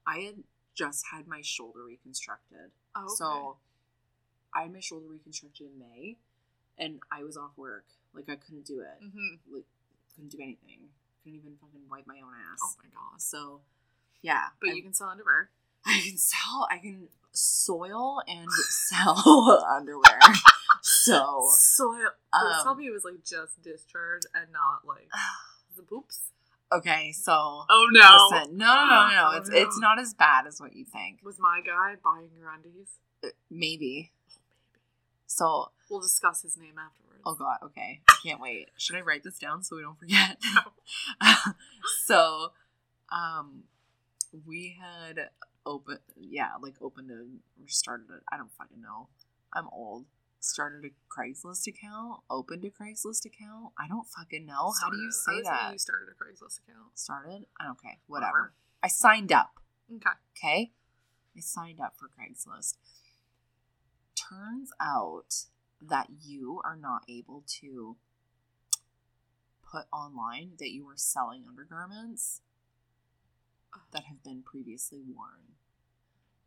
[0.05, 0.43] I had
[0.75, 2.71] just had my shoulder reconstructed.
[2.95, 3.13] Oh, okay.
[3.15, 3.57] So
[4.53, 6.17] I had my shoulder reconstructed in May,
[6.77, 7.85] and I was off work.
[8.13, 9.01] Like I couldn't do it.
[9.01, 9.39] Mhm.
[9.51, 9.65] Like
[10.13, 10.89] couldn't do anything.
[11.23, 12.59] Couldn't even fucking wipe my own ass.
[12.61, 13.21] Oh my god.
[13.21, 13.61] So
[14.21, 15.49] yeah, But I- you can sell underwear.
[15.85, 16.67] I can sell.
[16.69, 20.19] I can soil and sell underwear.
[20.85, 22.09] So Soil.
[22.33, 25.09] Um, tell me it was like just discharge and not like
[25.77, 26.19] the poops.
[26.73, 27.31] okay, so
[27.69, 28.27] Oh no.
[28.37, 29.29] listen, no, no, no, no.
[29.33, 29.57] Oh, It's no.
[29.57, 31.19] it's not as bad as what you think.
[31.23, 32.99] Was my guy buying your undies?
[33.23, 33.55] Uh, Maybe.
[33.55, 34.11] Oh, maybe.
[35.25, 37.21] So We'll discuss his name afterwards.
[37.25, 38.01] Oh god, okay.
[38.09, 38.67] I can't wait.
[38.77, 40.37] Should I write this down so we don't forget?
[42.05, 42.51] so
[43.09, 43.63] um
[44.45, 45.29] we had
[45.65, 49.07] open yeah, like opened a or started a I don't fucking know.
[49.53, 50.05] I'm old.
[50.43, 53.71] Started a Craigslist account, opened a Craigslist account.
[53.79, 54.73] I don't fucking know.
[54.81, 55.71] How do you say I that?
[55.71, 56.89] you started a Craigslist account.
[56.95, 57.45] Started?
[57.71, 58.51] Okay, whatever.
[58.83, 59.61] I signed up.
[59.89, 60.09] Okay.
[60.37, 60.71] Okay.
[61.37, 62.75] I signed up for Craigslist.
[64.15, 65.45] Turns out
[65.81, 67.95] that you are not able to
[69.63, 72.41] put online that you are selling undergarments
[73.93, 75.55] that have been previously worn.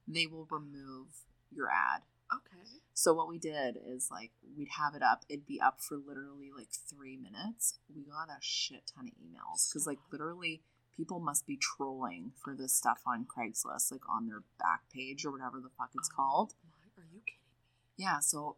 [0.06, 2.02] They will remove your ad.
[2.32, 2.80] Okay.
[2.94, 5.24] So what we did is like we'd have it up.
[5.28, 7.78] It'd be up for literally like three minutes.
[7.94, 10.62] We got a shit ton of emails because like literally
[10.96, 15.30] people must be trolling for this stuff on Craigslist, like on their back page or
[15.30, 16.54] whatever the fuck it's Oh called.
[16.64, 17.62] my- Are you kidding me?
[17.96, 18.18] Yeah.
[18.20, 18.56] So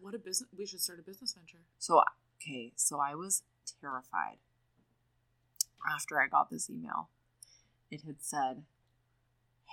[0.00, 0.48] what a business!
[0.56, 1.64] We should start a business venture.
[1.78, 2.02] so
[2.40, 2.72] okay.
[2.76, 3.42] So I was
[3.80, 4.36] terrified
[5.90, 7.08] after I got this email.
[7.90, 8.64] It had said,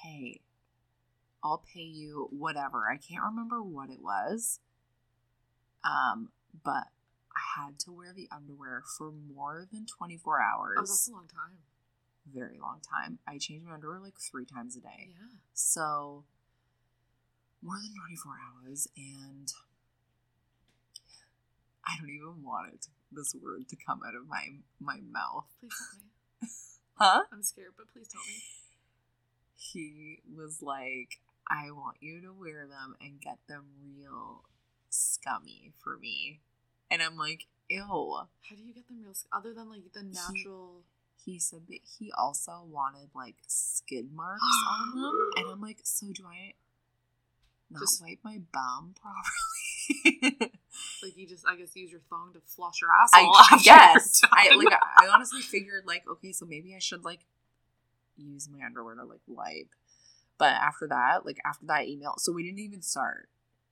[0.03, 0.41] "Hey,
[1.43, 4.59] I'll pay you whatever." I can't remember what it was.
[5.83, 6.29] Um,
[6.63, 6.87] but
[7.35, 10.77] I had to wear the underwear for more than 24 hours.
[10.77, 11.57] Oh, that's a long time.
[12.31, 13.19] Very long time.
[13.27, 15.09] I changed my underwear like three times a day.
[15.09, 15.37] Yeah.
[15.53, 16.25] So,
[17.63, 19.51] more than 24 hours, and
[21.85, 24.47] I don't even want it, this word to come out of my
[24.79, 25.45] my mouth.
[25.59, 26.07] Please tell me.
[26.95, 27.23] Huh?
[27.33, 28.43] I'm scared, but please tell me.
[29.55, 31.19] He was like,
[31.49, 34.43] I want you to wear them and get them real
[34.89, 36.39] scummy for me.
[36.89, 37.83] And I'm like, ew.
[37.83, 39.13] How do you get them real?
[39.33, 40.83] Other than like the natural.
[41.23, 44.41] He said that he also wanted like skid marks
[44.95, 45.13] on them.
[45.37, 46.53] And I'm like, so do I
[47.69, 50.51] not Just- wipe my bum properly?
[51.03, 53.33] Like you just, I guess, use your thong to floss your asshole.
[53.35, 54.73] I after I like.
[54.99, 57.19] I honestly figured like, okay, so maybe I should like
[58.17, 59.69] use my underwear to like wipe.
[60.41, 63.29] But after that, like after that email, so we didn't even start.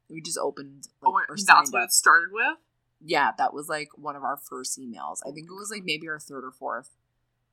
[0.07, 0.87] We just opened.
[1.01, 1.87] Like, Oh that's what up.
[1.87, 2.57] it started with.
[3.03, 5.17] Yeah, that was like one of our first emails.
[5.25, 6.91] I Oh think it was like maybe our third or fourth.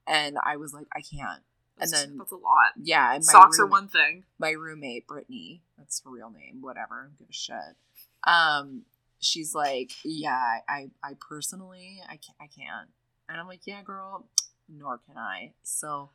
[0.06, 1.40] And I was like, I can't.
[1.78, 2.72] That's, then- that's a lot.
[2.78, 4.24] Yeah, and my Socks are one thing.
[4.38, 7.56] my roommate Brittany, that's her real name, whatever, give a shit.
[8.26, 8.82] Um,
[9.18, 12.90] she's like, yeah, I, I personally, I can't, I can't,
[13.30, 14.26] and I'm like, yeah, girl,
[14.68, 15.52] nor can I.
[15.62, 16.10] So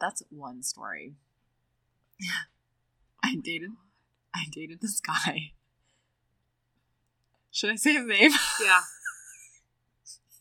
[0.00, 1.14] that's one story.
[3.22, 3.70] I dated,
[4.34, 5.52] I dated this guy.
[7.50, 8.30] Should I say his name?
[8.64, 8.80] Yeah,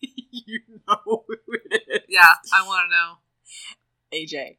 [0.31, 1.23] you know who
[1.63, 2.01] it is.
[2.07, 2.33] yeah.
[2.53, 4.17] I want to know.
[4.17, 4.57] AJ.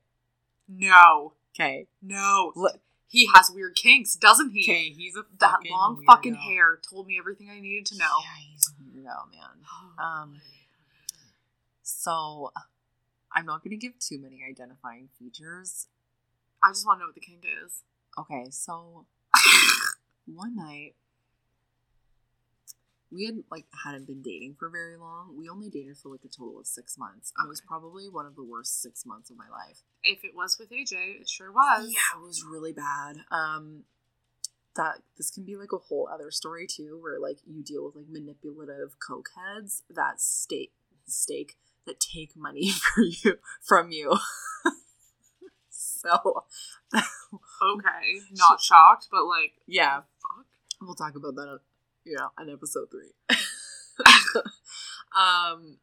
[0.68, 1.86] No, Okay.
[2.02, 2.52] no.
[2.56, 4.62] Look- He has weird kinks, doesn't he?
[4.64, 8.20] Okay, he's a That fucking long fucking hair told me everything I needed to know.
[8.22, 9.64] Yeah, he's a weirdo, man.
[9.98, 10.40] Um,
[11.82, 12.52] so
[13.34, 15.88] I'm not going to give too many identifying features.
[16.62, 17.82] I just want to know what the kink is.
[18.18, 19.06] Okay, so
[20.26, 20.94] one night
[23.12, 25.34] we had like hadn't been dating for very long.
[25.36, 27.32] We only dated for like a total of six months.
[27.36, 29.78] And It was probably one of the worst six months of my life.
[30.04, 31.88] if it was with AJ, it sure was.
[31.90, 33.16] Yeah, it was really bad.
[33.30, 33.84] Um,
[34.76, 37.96] that this can be like a whole other story too, where like you deal with
[37.96, 40.72] like manipulative cokeheads that stake
[41.06, 41.56] stake
[41.86, 44.16] that take money for you from you.
[46.02, 46.44] So
[47.62, 50.46] Okay, not shocked, but like, yeah, fuck.
[50.80, 51.60] we'll talk about that.
[52.04, 53.12] You know, on episode three.
[55.16, 55.76] um,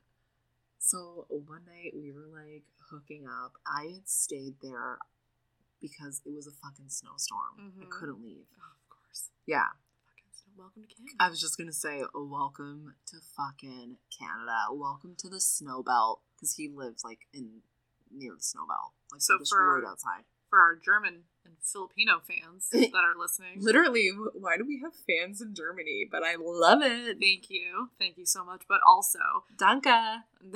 [0.79, 3.53] so one night we were like hooking up.
[3.65, 4.97] I had stayed there
[5.81, 7.59] because it was a fucking snowstorm.
[7.79, 7.89] I Mhm.
[7.89, 8.45] couldn't leave.
[8.59, 9.29] Oh, of course.
[9.45, 9.67] Yeah.
[10.57, 11.15] Welcome to Canada.
[11.19, 14.57] I was just gonna say, welcome to fucking Canada.
[14.71, 17.61] Welcome to the snow belt because he lives like in
[18.15, 20.23] near the snow belt, like So just for- outside.
[20.49, 25.41] For our German and Filipino fans that are listening, Literally, why do we have fans
[25.41, 26.07] in Germany?
[26.09, 27.17] But I love it.
[27.19, 28.61] thank you, thank you so much.
[28.69, 29.19] But also,
[29.57, 30.23] Danke.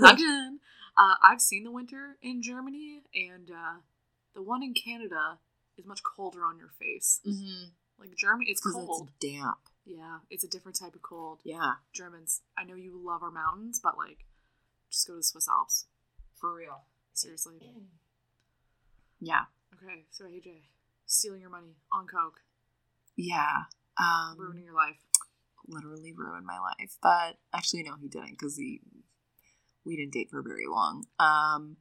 [0.00, 0.56] Dankeschön.
[0.96, 3.80] uh, I've seen the winter in Germany, and uh,
[4.34, 5.38] the one in Canada
[5.76, 7.20] is much colder on your face.
[7.26, 7.68] Mm-hmm.
[7.98, 9.10] Like Germany, it's cold.
[9.20, 9.58] it's damp.
[9.84, 11.40] Yeah, it's a different type of cold.
[11.44, 14.24] Yeah, Germans, I know you love our mountains, but like,
[14.90, 15.84] just go to the Swiss Alps.
[16.40, 16.82] For real.
[17.12, 17.60] Seriously.
[19.20, 20.62] Yeah, Okay, so AJ,
[21.06, 22.40] stealing your money on coke,
[23.16, 23.64] yeah.
[23.98, 24.96] Um, ruining your life.
[25.68, 26.96] literally ruined my life.
[27.02, 28.80] But actually, no, he didn't because he
[29.84, 31.04] we didn't date for very long.
[31.18, 31.76] Um,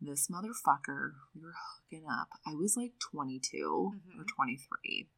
[0.00, 2.28] this motherfucker, we were hooking up.
[2.46, 4.28] I was like 22 or Mhm.
[4.36, 5.08] 23.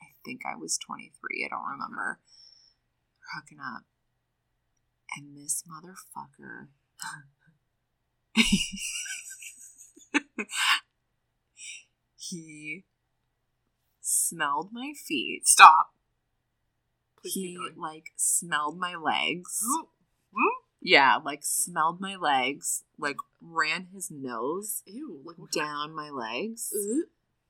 [0.00, 1.44] I think I was 23.
[1.44, 2.20] I don't remember.
[3.20, 3.84] We're hooking up,
[5.16, 6.68] and this motherfucker.
[12.16, 12.84] he
[14.00, 15.90] smelled my feet Stop.
[17.20, 19.60] Please he like smelled my legs.
[19.64, 19.88] Ooh,
[20.36, 26.72] ooh, Yeah, like smelled my legs, like ran his nose Ew, like down my legs,
[26.74, 27.04] Ugh.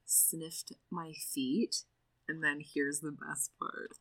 [0.04, 1.82] sniffed my feet,
[2.28, 3.92] and then here's the best part.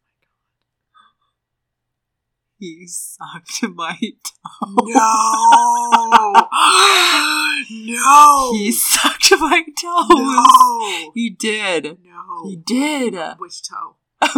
[2.63, 4.85] He sucked my toe.
[4.85, 6.33] No.
[7.69, 8.53] no.
[8.53, 10.07] He sucked my toes.
[10.09, 11.11] no.
[11.13, 11.97] He did.
[12.05, 12.47] No.
[12.47, 13.15] He did.
[13.37, 13.97] Which toe?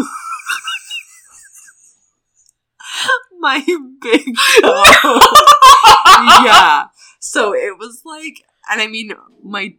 [3.39, 3.63] My
[4.01, 4.84] big toe.
[6.43, 6.86] yeah.
[7.19, 9.11] So it was like, and I mean,
[9.43, 9.76] my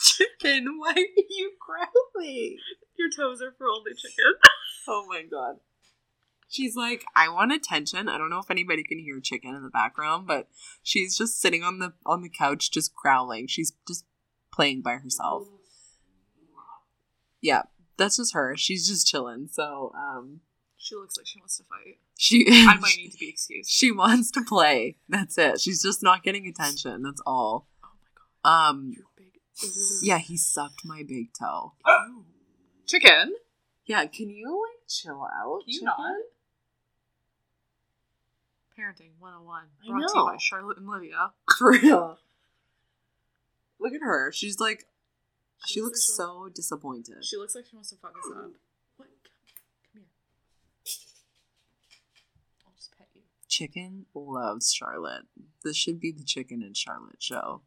[0.00, 0.78] chicken.
[0.78, 2.58] Why are you growling?
[2.96, 4.34] Your toes are for only chicken.
[4.88, 5.56] Oh my god.
[6.48, 8.08] She's like, I want attention.
[8.08, 10.46] I don't know if anybody can hear chicken in the background, but
[10.82, 13.48] she's just sitting on the on the couch, just growling.
[13.48, 14.04] She's just
[14.52, 15.48] playing by herself.
[17.40, 17.62] Yeah,
[17.96, 18.56] that's just her.
[18.56, 19.48] She's just chilling.
[19.50, 20.40] So, um,
[20.76, 21.98] She looks like she wants to fight.
[22.16, 23.70] she I might need to be excused.
[23.70, 24.98] she wants to play.
[25.08, 25.60] That's it.
[25.60, 27.02] She's just not getting attention.
[27.02, 27.66] That's all.
[27.84, 27.88] Oh
[28.38, 28.68] my god.
[28.72, 28.94] Um,
[30.02, 31.72] yeah, he sucked my big toe.
[31.86, 32.24] Ew.
[32.86, 33.34] Chicken?
[33.84, 35.60] Yeah, can you like chill out?
[35.64, 35.86] Can you chicken?
[35.86, 36.16] not?
[38.78, 39.64] Parenting 101.
[39.84, 40.26] I Brought to you know.
[40.26, 41.32] by Charlotte and Lydia.
[41.58, 42.18] For real.
[43.78, 44.32] Look at her.
[44.32, 44.84] She's like,
[45.66, 47.24] she She looks looks like so disappointed.
[47.24, 48.50] She looks like she wants to fuck us up.
[48.96, 49.08] What?
[49.08, 49.08] Come,
[49.92, 50.02] come here.
[52.66, 53.22] I'll just pet you.
[53.48, 55.24] Chicken loves Charlotte.
[55.64, 57.62] This should be the Chicken and Charlotte show.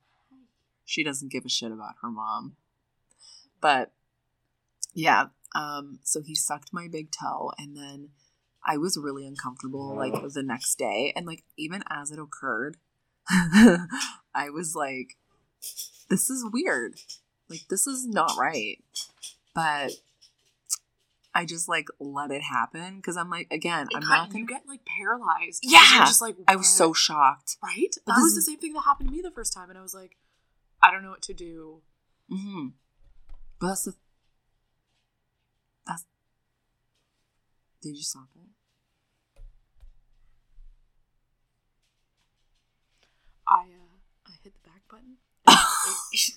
[0.86, 2.56] She doesn't give a shit about her mom.
[3.62, 3.92] But
[4.94, 5.26] yeah,
[5.56, 8.10] um, so he sucked my big toe and then
[8.66, 11.14] I was really uncomfortable like the next day.
[11.16, 12.78] And like even as it occurred,
[13.30, 15.18] I was like,
[16.10, 16.96] this is weird.
[17.50, 18.78] Like this is not right.
[19.56, 19.92] But
[21.34, 24.46] I just like let it happen because I'm like, again, It I'm not you gonna.
[24.60, 25.64] get like paralyzed.
[25.64, 26.06] Yeah.
[26.06, 27.58] Just like I was so shocked.
[27.64, 27.88] right.
[28.06, 29.78] But That this was the same thing that happened to me the first time, and
[29.80, 30.18] I was like,
[30.82, 31.82] I don't know what to do.
[32.32, 32.68] Mm-hmm.
[33.60, 33.94] But that's the.
[35.88, 36.06] That's.
[37.82, 38.50] Did you stop it?
[43.48, 45.18] I uh, I hit the back button,
[45.48, 45.58] and
[46.12, 46.34] it,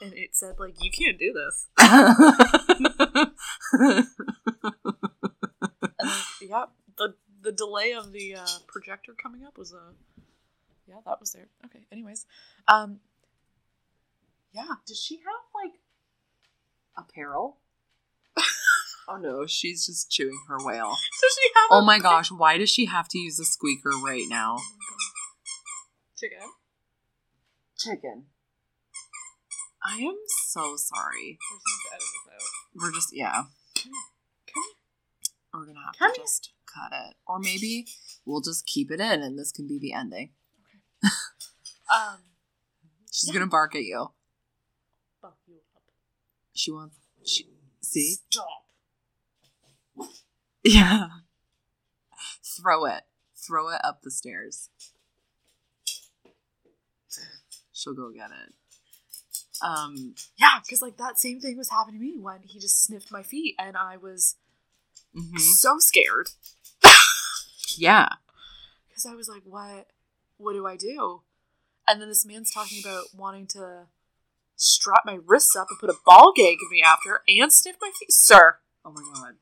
[0.00, 1.66] and it said like you can't do this.
[1.78, 2.06] And
[6.40, 6.66] yeah,
[6.96, 9.92] the the delay of the uh, projector coming up was a
[10.86, 11.48] yeah that was there.
[11.64, 12.26] Okay, anyways,
[12.68, 13.00] um,
[14.52, 14.76] yeah.
[14.86, 15.80] Does she have like
[16.96, 17.58] Apparel?
[19.08, 20.90] Oh no, she's just chewing her whale.
[21.20, 21.68] Does she have?
[21.70, 24.56] Oh a my gosh, why does she have to use a squeaker right now?
[24.58, 24.62] Oh.
[26.18, 26.38] Chicken.
[27.78, 28.24] Chicken.
[29.84, 30.16] I am
[30.48, 31.38] so sorry.
[31.50, 32.82] We're just gonna have to edit this out.
[32.82, 33.42] We're just, yeah.
[33.82, 34.62] Come here.
[35.54, 36.24] We're gonna have Come to here.
[36.24, 37.14] just cut it.
[37.26, 37.86] Or maybe
[38.24, 40.30] we'll just keep it in and this can be the ending.
[41.04, 41.14] Okay.
[41.94, 42.18] Um,
[43.12, 43.34] She's Yeah.
[43.34, 44.08] gonna bark at you.
[45.22, 45.82] fuck you up.
[46.52, 47.46] She wants, she,
[47.80, 48.14] see?
[48.28, 48.65] Stop.
[50.64, 51.08] Yeah.
[52.42, 53.02] Throw it.
[53.36, 54.68] Throw it up the stairs.
[57.72, 58.52] She'll go get it.
[59.62, 63.12] Um, Yeah, because like that same thing was happening to me when he just sniffed
[63.12, 64.36] my feet, and I was
[65.14, 65.38] mhm.
[65.38, 66.30] so scared
[67.76, 68.08] yeah.
[68.88, 69.88] because I was like, "What?
[70.36, 71.22] What do I do?"
[71.88, 73.86] And then this man's talking about wanting to
[74.56, 77.92] strap my wrists up and put a ball gag in me after and sniff my
[77.98, 78.58] feet, sir.
[78.84, 79.34] Oh my god.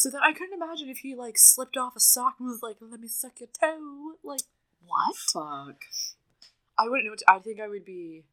[0.00, 2.78] So then I couldn't imagine if he like slipped off a sock and was like,
[2.80, 4.40] "Let me suck your toe." Like
[4.82, 5.14] what?
[5.14, 5.82] Fuck.
[6.78, 7.10] I wouldn't know.
[7.10, 8.24] What to, I think I would be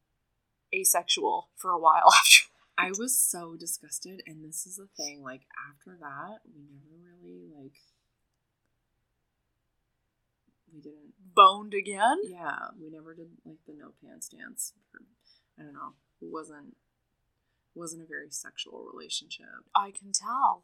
[0.74, 2.44] asexual for a while after.
[2.78, 5.22] I was so disgusted, and this is the thing.
[5.22, 7.76] Like after that, we never really like.
[10.74, 11.16] We didn't.
[11.36, 12.22] Boned again.
[12.24, 14.72] Yeah, we never did like the no pants dance.
[14.90, 15.02] For,
[15.60, 15.96] I don't know.
[16.22, 16.78] It wasn't.
[17.76, 19.68] Wasn't a very sexual relationship.
[19.76, 20.64] I can tell.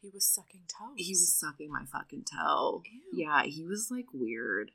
[0.00, 0.94] He was sucking toes.
[0.96, 2.82] He was sucking my fucking toe.
[2.84, 3.00] Ew.
[3.24, 4.70] Yeah, he was like weird.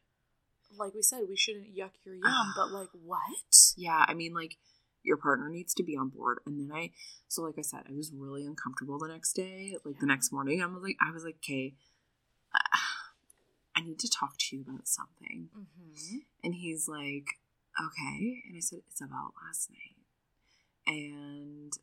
[0.77, 3.73] like we said, we shouldn't yuck your yum, but like what?
[3.77, 4.57] Yeah, I mean, like
[5.03, 6.39] your partner needs to be on board.
[6.45, 6.91] And then I,
[7.27, 9.75] so like I said, I was really uncomfortable the next day.
[9.83, 11.73] Like the next morning, I was like, I was like, okay,
[13.75, 15.49] I need to talk to you about something.
[15.57, 16.17] Mm-hmm.
[16.43, 17.39] And he's like,
[17.79, 18.41] okay.
[18.47, 19.95] And I said, it's about last night.
[20.87, 21.73] And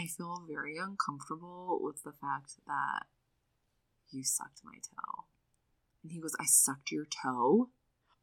[0.00, 3.04] I feel very uncomfortable with the fact that
[4.10, 5.24] you sucked my toe.
[6.02, 7.68] And he goes, I sucked your toe?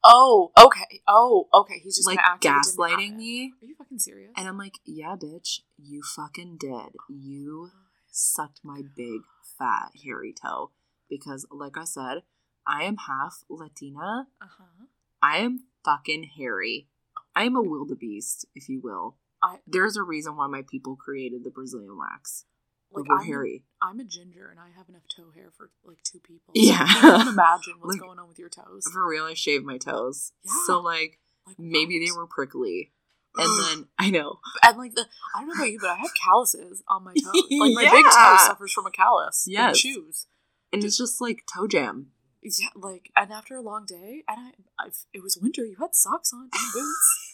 [0.03, 1.01] Oh, okay.
[1.07, 1.79] Oh, okay.
[1.83, 3.53] He's just like gonna act like it didn't gaslighting me.
[3.61, 4.31] Are you fucking serious?
[4.35, 6.95] And I'm like, yeah, bitch, you fucking did.
[7.09, 7.69] You
[8.09, 9.21] sucked my big,
[9.59, 10.71] fat, hairy toe.
[11.09, 12.23] Because, like I said,
[12.65, 14.27] I am half Latina.
[14.41, 14.85] uh huh.
[15.21, 16.87] I am fucking hairy.
[17.35, 19.17] I am a wildebeest, if you will.
[19.41, 22.45] I There's a reason why my people created the Brazilian wax.
[22.91, 23.63] like we're I'm, hairy.
[23.81, 26.53] I'm a ginger and I have enough toe hair for like two people.
[26.55, 26.85] Yeah.
[26.85, 28.83] So you can imagine what's Like- going on with your toes.
[28.91, 30.31] For real, I shave my toes.
[30.43, 30.51] Yeah.
[30.65, 32.91] So, like, Like maybe they were prickly.
[33.39, 34.39] And then, I know.
[34.63, 37.43] and like the I don't know about you, but I have calluses on my toes.
[37.51, 39.45] Like my big toe suffers from a callus.
[39.47, 39.77] Yes.
[39.77, 40.25] shoes.
[40.73, 42.07] And it's just like toe jam.
[42.41, 45.63] Yeah, like and after a long day, and I, I've, it was winter.
[45.65, 47.26] You had socks on and boots.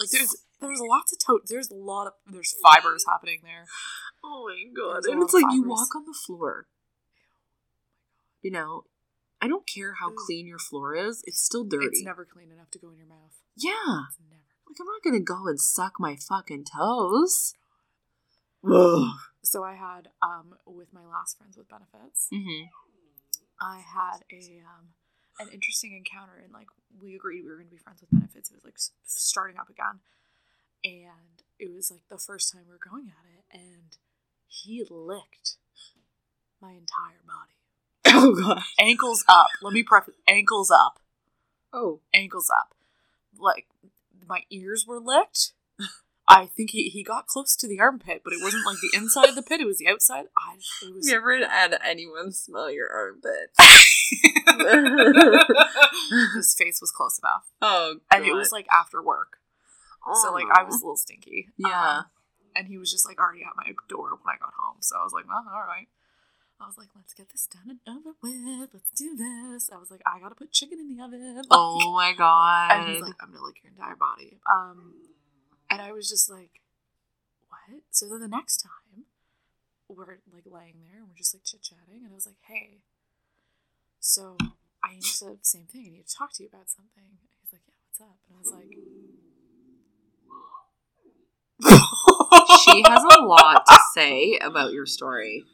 [0.00, 1.40] Like there's there's lots of toe.
[1.46, 3.66] There's a lot of there's fibers happening there.
[4.24, 6.66] Oh my There's And it's like you walk on the floor.
[8.42, 8.84] You know,
[9.40, 11.86] I don't care how clean your floor is, it's still dirty.
[11.86, 13.32] It's never clean enough to go in your mouth.
[13.56, 14.04] yeah.
[14.08, 14.42] It's never.
[14.68, 17.54] Like, I'm not gonna go and suck my fucking toes.
[18.64, 19.14] Ugh.
[19.42, 22.66] So I had um with my last friends with benefits, Mm-hmm.
[23.60, 24.88] I had a um
[25.38, 26.66] an interesting encounter and like
[27.00, 28.50] we agreed we were going to be friends with benefits.
[28.50, 30.00] It was like starting up again,
[30.84, 33.96] and it was like the first time we were going at it, and
[34.46, 35.56] he licked
[36.60, 37.56] my entire body,
[38.06, 38.62] Oh god.
[38.78, 39.48] ankles up.
[39.62, 41.00] Let me preface: ankles up,
[41.72, 42.00] Oh.
[42.12, 42.74] ankles up.
[43.38, 43.66] Like
[44.28, 45.52] my ears were licked.
[46.28, 49.28] I think he, he got close to the armpit, but it wasn't like the inside
[49.30, 50.26] of the pit; it was the outside.
[50.36, 51.08] I it was.
[51.08, 53.50] You ever had anyone smell your armpit?
[56.36, 57.44] His face was close enough.
[57.62, 59.38] oh, and it was like after work.
[60.22, 61.48] So like i was a little stinky.
[61.58, 61.98] Yeah.
[61.98, 62.04] Um,
[62.56, 64.76] and he was just like already at my door when i got home.
[64.80, 65.86] So i was like well all right.
[66.60, 68.70] I was like let's get this done and over with.
[68.72, 69.70] Let's do this.
[69.72, 71.36] I was like i gotta put chicken in the oven.
[71.36, 72.70] Like- Oh my god.
[72.72, 74.40] and he's like i'm gonna lick your entire body.
[74.50, 74.94] Um
[75.70, 76.60] and i was just like
[77.48, 77.82] what?
[77.90, 79.04] So then the next time,
[79.88, 82.78] we're like laying there and we're just like chit chatting, and I was like, hey,
[84.00, 84.36] so
[84.82, 87.04] I need to, same thing, I need to talk to you about something.
[87.42, 88.16] He's like, yeah, what's up?
[88.28, 88.70] And I was like,
[92.64, 95.44] she has a lot to say about your story.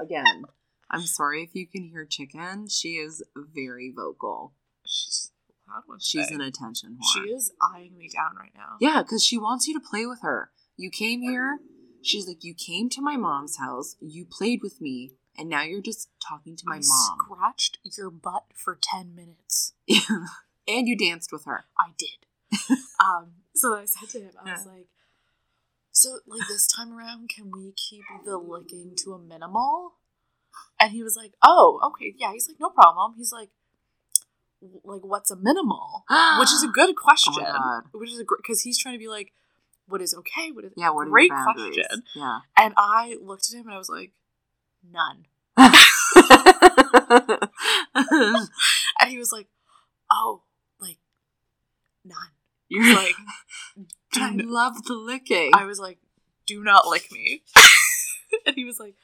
[0.00, 0.44] Again,
[0.90, 2.68] I'm sorry if you can hear chicken.
[2.68, 4.54] She is very vocal.
[4.86, 6.00] she's a loud one.
[6.00, 6.36] She's today.
[6.36, 8.76] an attention She is eyeing me down right now.
[8.80, 10.50] Yeah, because she wants you to play with her.
[10.76, 11.58] You came here.
[12.02, 13.96] She's like, you came to my mom's house.
[14.00, 17.18] You played with me, and now you're just talking to my I mom.
[17.18, 19.72] scratched your butt for 10 minutes.
[20.68, 21.64] and you danced with her.
[21.78, 22.76] I did.
[23.02, 24.86] um, so I said to him, I was like,
[25.92, 29.94] so like this time around, can we keep the licking to a minimal?
[30.78, 32.32] And he was like, oh, okay, yeah.
[32.32, 33.14] He's like, no problem.
[33.16, 33.48] He's like,
[34.84, 36.04] like what's a minimal?
[36.38, 37.32] Which is a good question.
[37.38, 37.82] Oh God.
[37.92, 39.32] Which is a great because he's trying to be like,
[39.88, 40.50] what is okay?
[40.50, 42.02] What is Yeah, what great question?
[42.14, 42.40] Yeah.
[42.58, 44.12] And I looked at him and I was like,
[44.88, 45.26] none.
[49.00, 49.48] And he was like,
[50.12, 50.42] oh,
[50.80, 50.98] like
[52.04, 52.16] none.
[52.68, 53.14] You're Like,
[54.14, 55.50] I love the licking.
[55.54, 55.98] I was like,
[56.46, 57.42] do not lick me.
[58.46, 58.94] and he was like,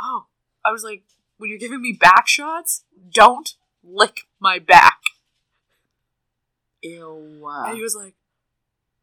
[0.00, 0.26] oh.
[0.64, 1.04] I was like,
[1.36, 3.54] when you're giving me back shots, don't
[3.84, 5.00] lick my back.
[6.82, 7.46] Ew.
[7.46, 8.14] And he was like,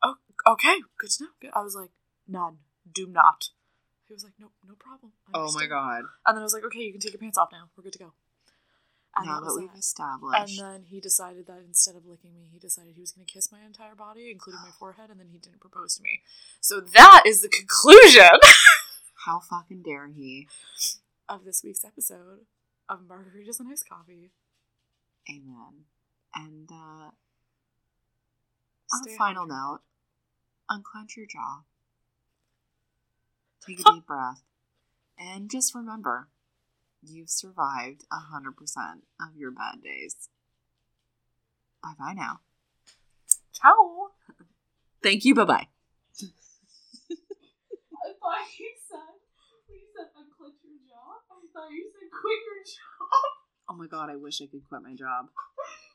[0.02, 0.16] oh,
[0.48, 1.50] okay, good to know.
[1.54, 1.92] I was like,
[2.28, 2.58] none,
[2.92, 3.50] do not.
[4.08, 5.14] He was like, no, no problem.
[5.34, 6.04] Oh my god.
[6.26, 7.70] And then I was like, okay, you can take your pants off now.
[7.76, 8.14] We're good to go.
[9.16, 9.78] And now that that we've that.
[9.78, 10.60] established.
[10.60, 13.32] And then he decided that instead of licking me, he decided he was going to
[13.32, 16.22] kiss my entire body, including my forehead, and then he didn't propose to me.
[16.62, 18.40] So that is the conclusion
[19.26, 20.48] How fucking dare he?
[21.30, 22.42] of this week's episode
[22.90, 24.32] of Margaritas and Iced Coffee.
[25.30, 25.86] Amen.
[26.36, 27.12] And uh,
[28.92, 29.80] on Stay a final note,
[30.70, 31.62] unclench your jaw.
[33.66, 34.44] Take a deep breath.
[35.18, 36.28] And just remember,
[37.02, 38.54] you've survived 100%
[39.22, 40.30] of your bad days.
[41.82, 42.40] Bye bye now.
[43.54, 44.12] Ciao.
[45.02, 45.36] Thank you.
[45.36, 45.68] Bye bye.
[48.04, 49.16] I thought you said,
[49.70, 53.32] you said unclench your jaw, I thought you said quit your job.
[53.70, 55.28] Oh my god, I wish I could quit my job.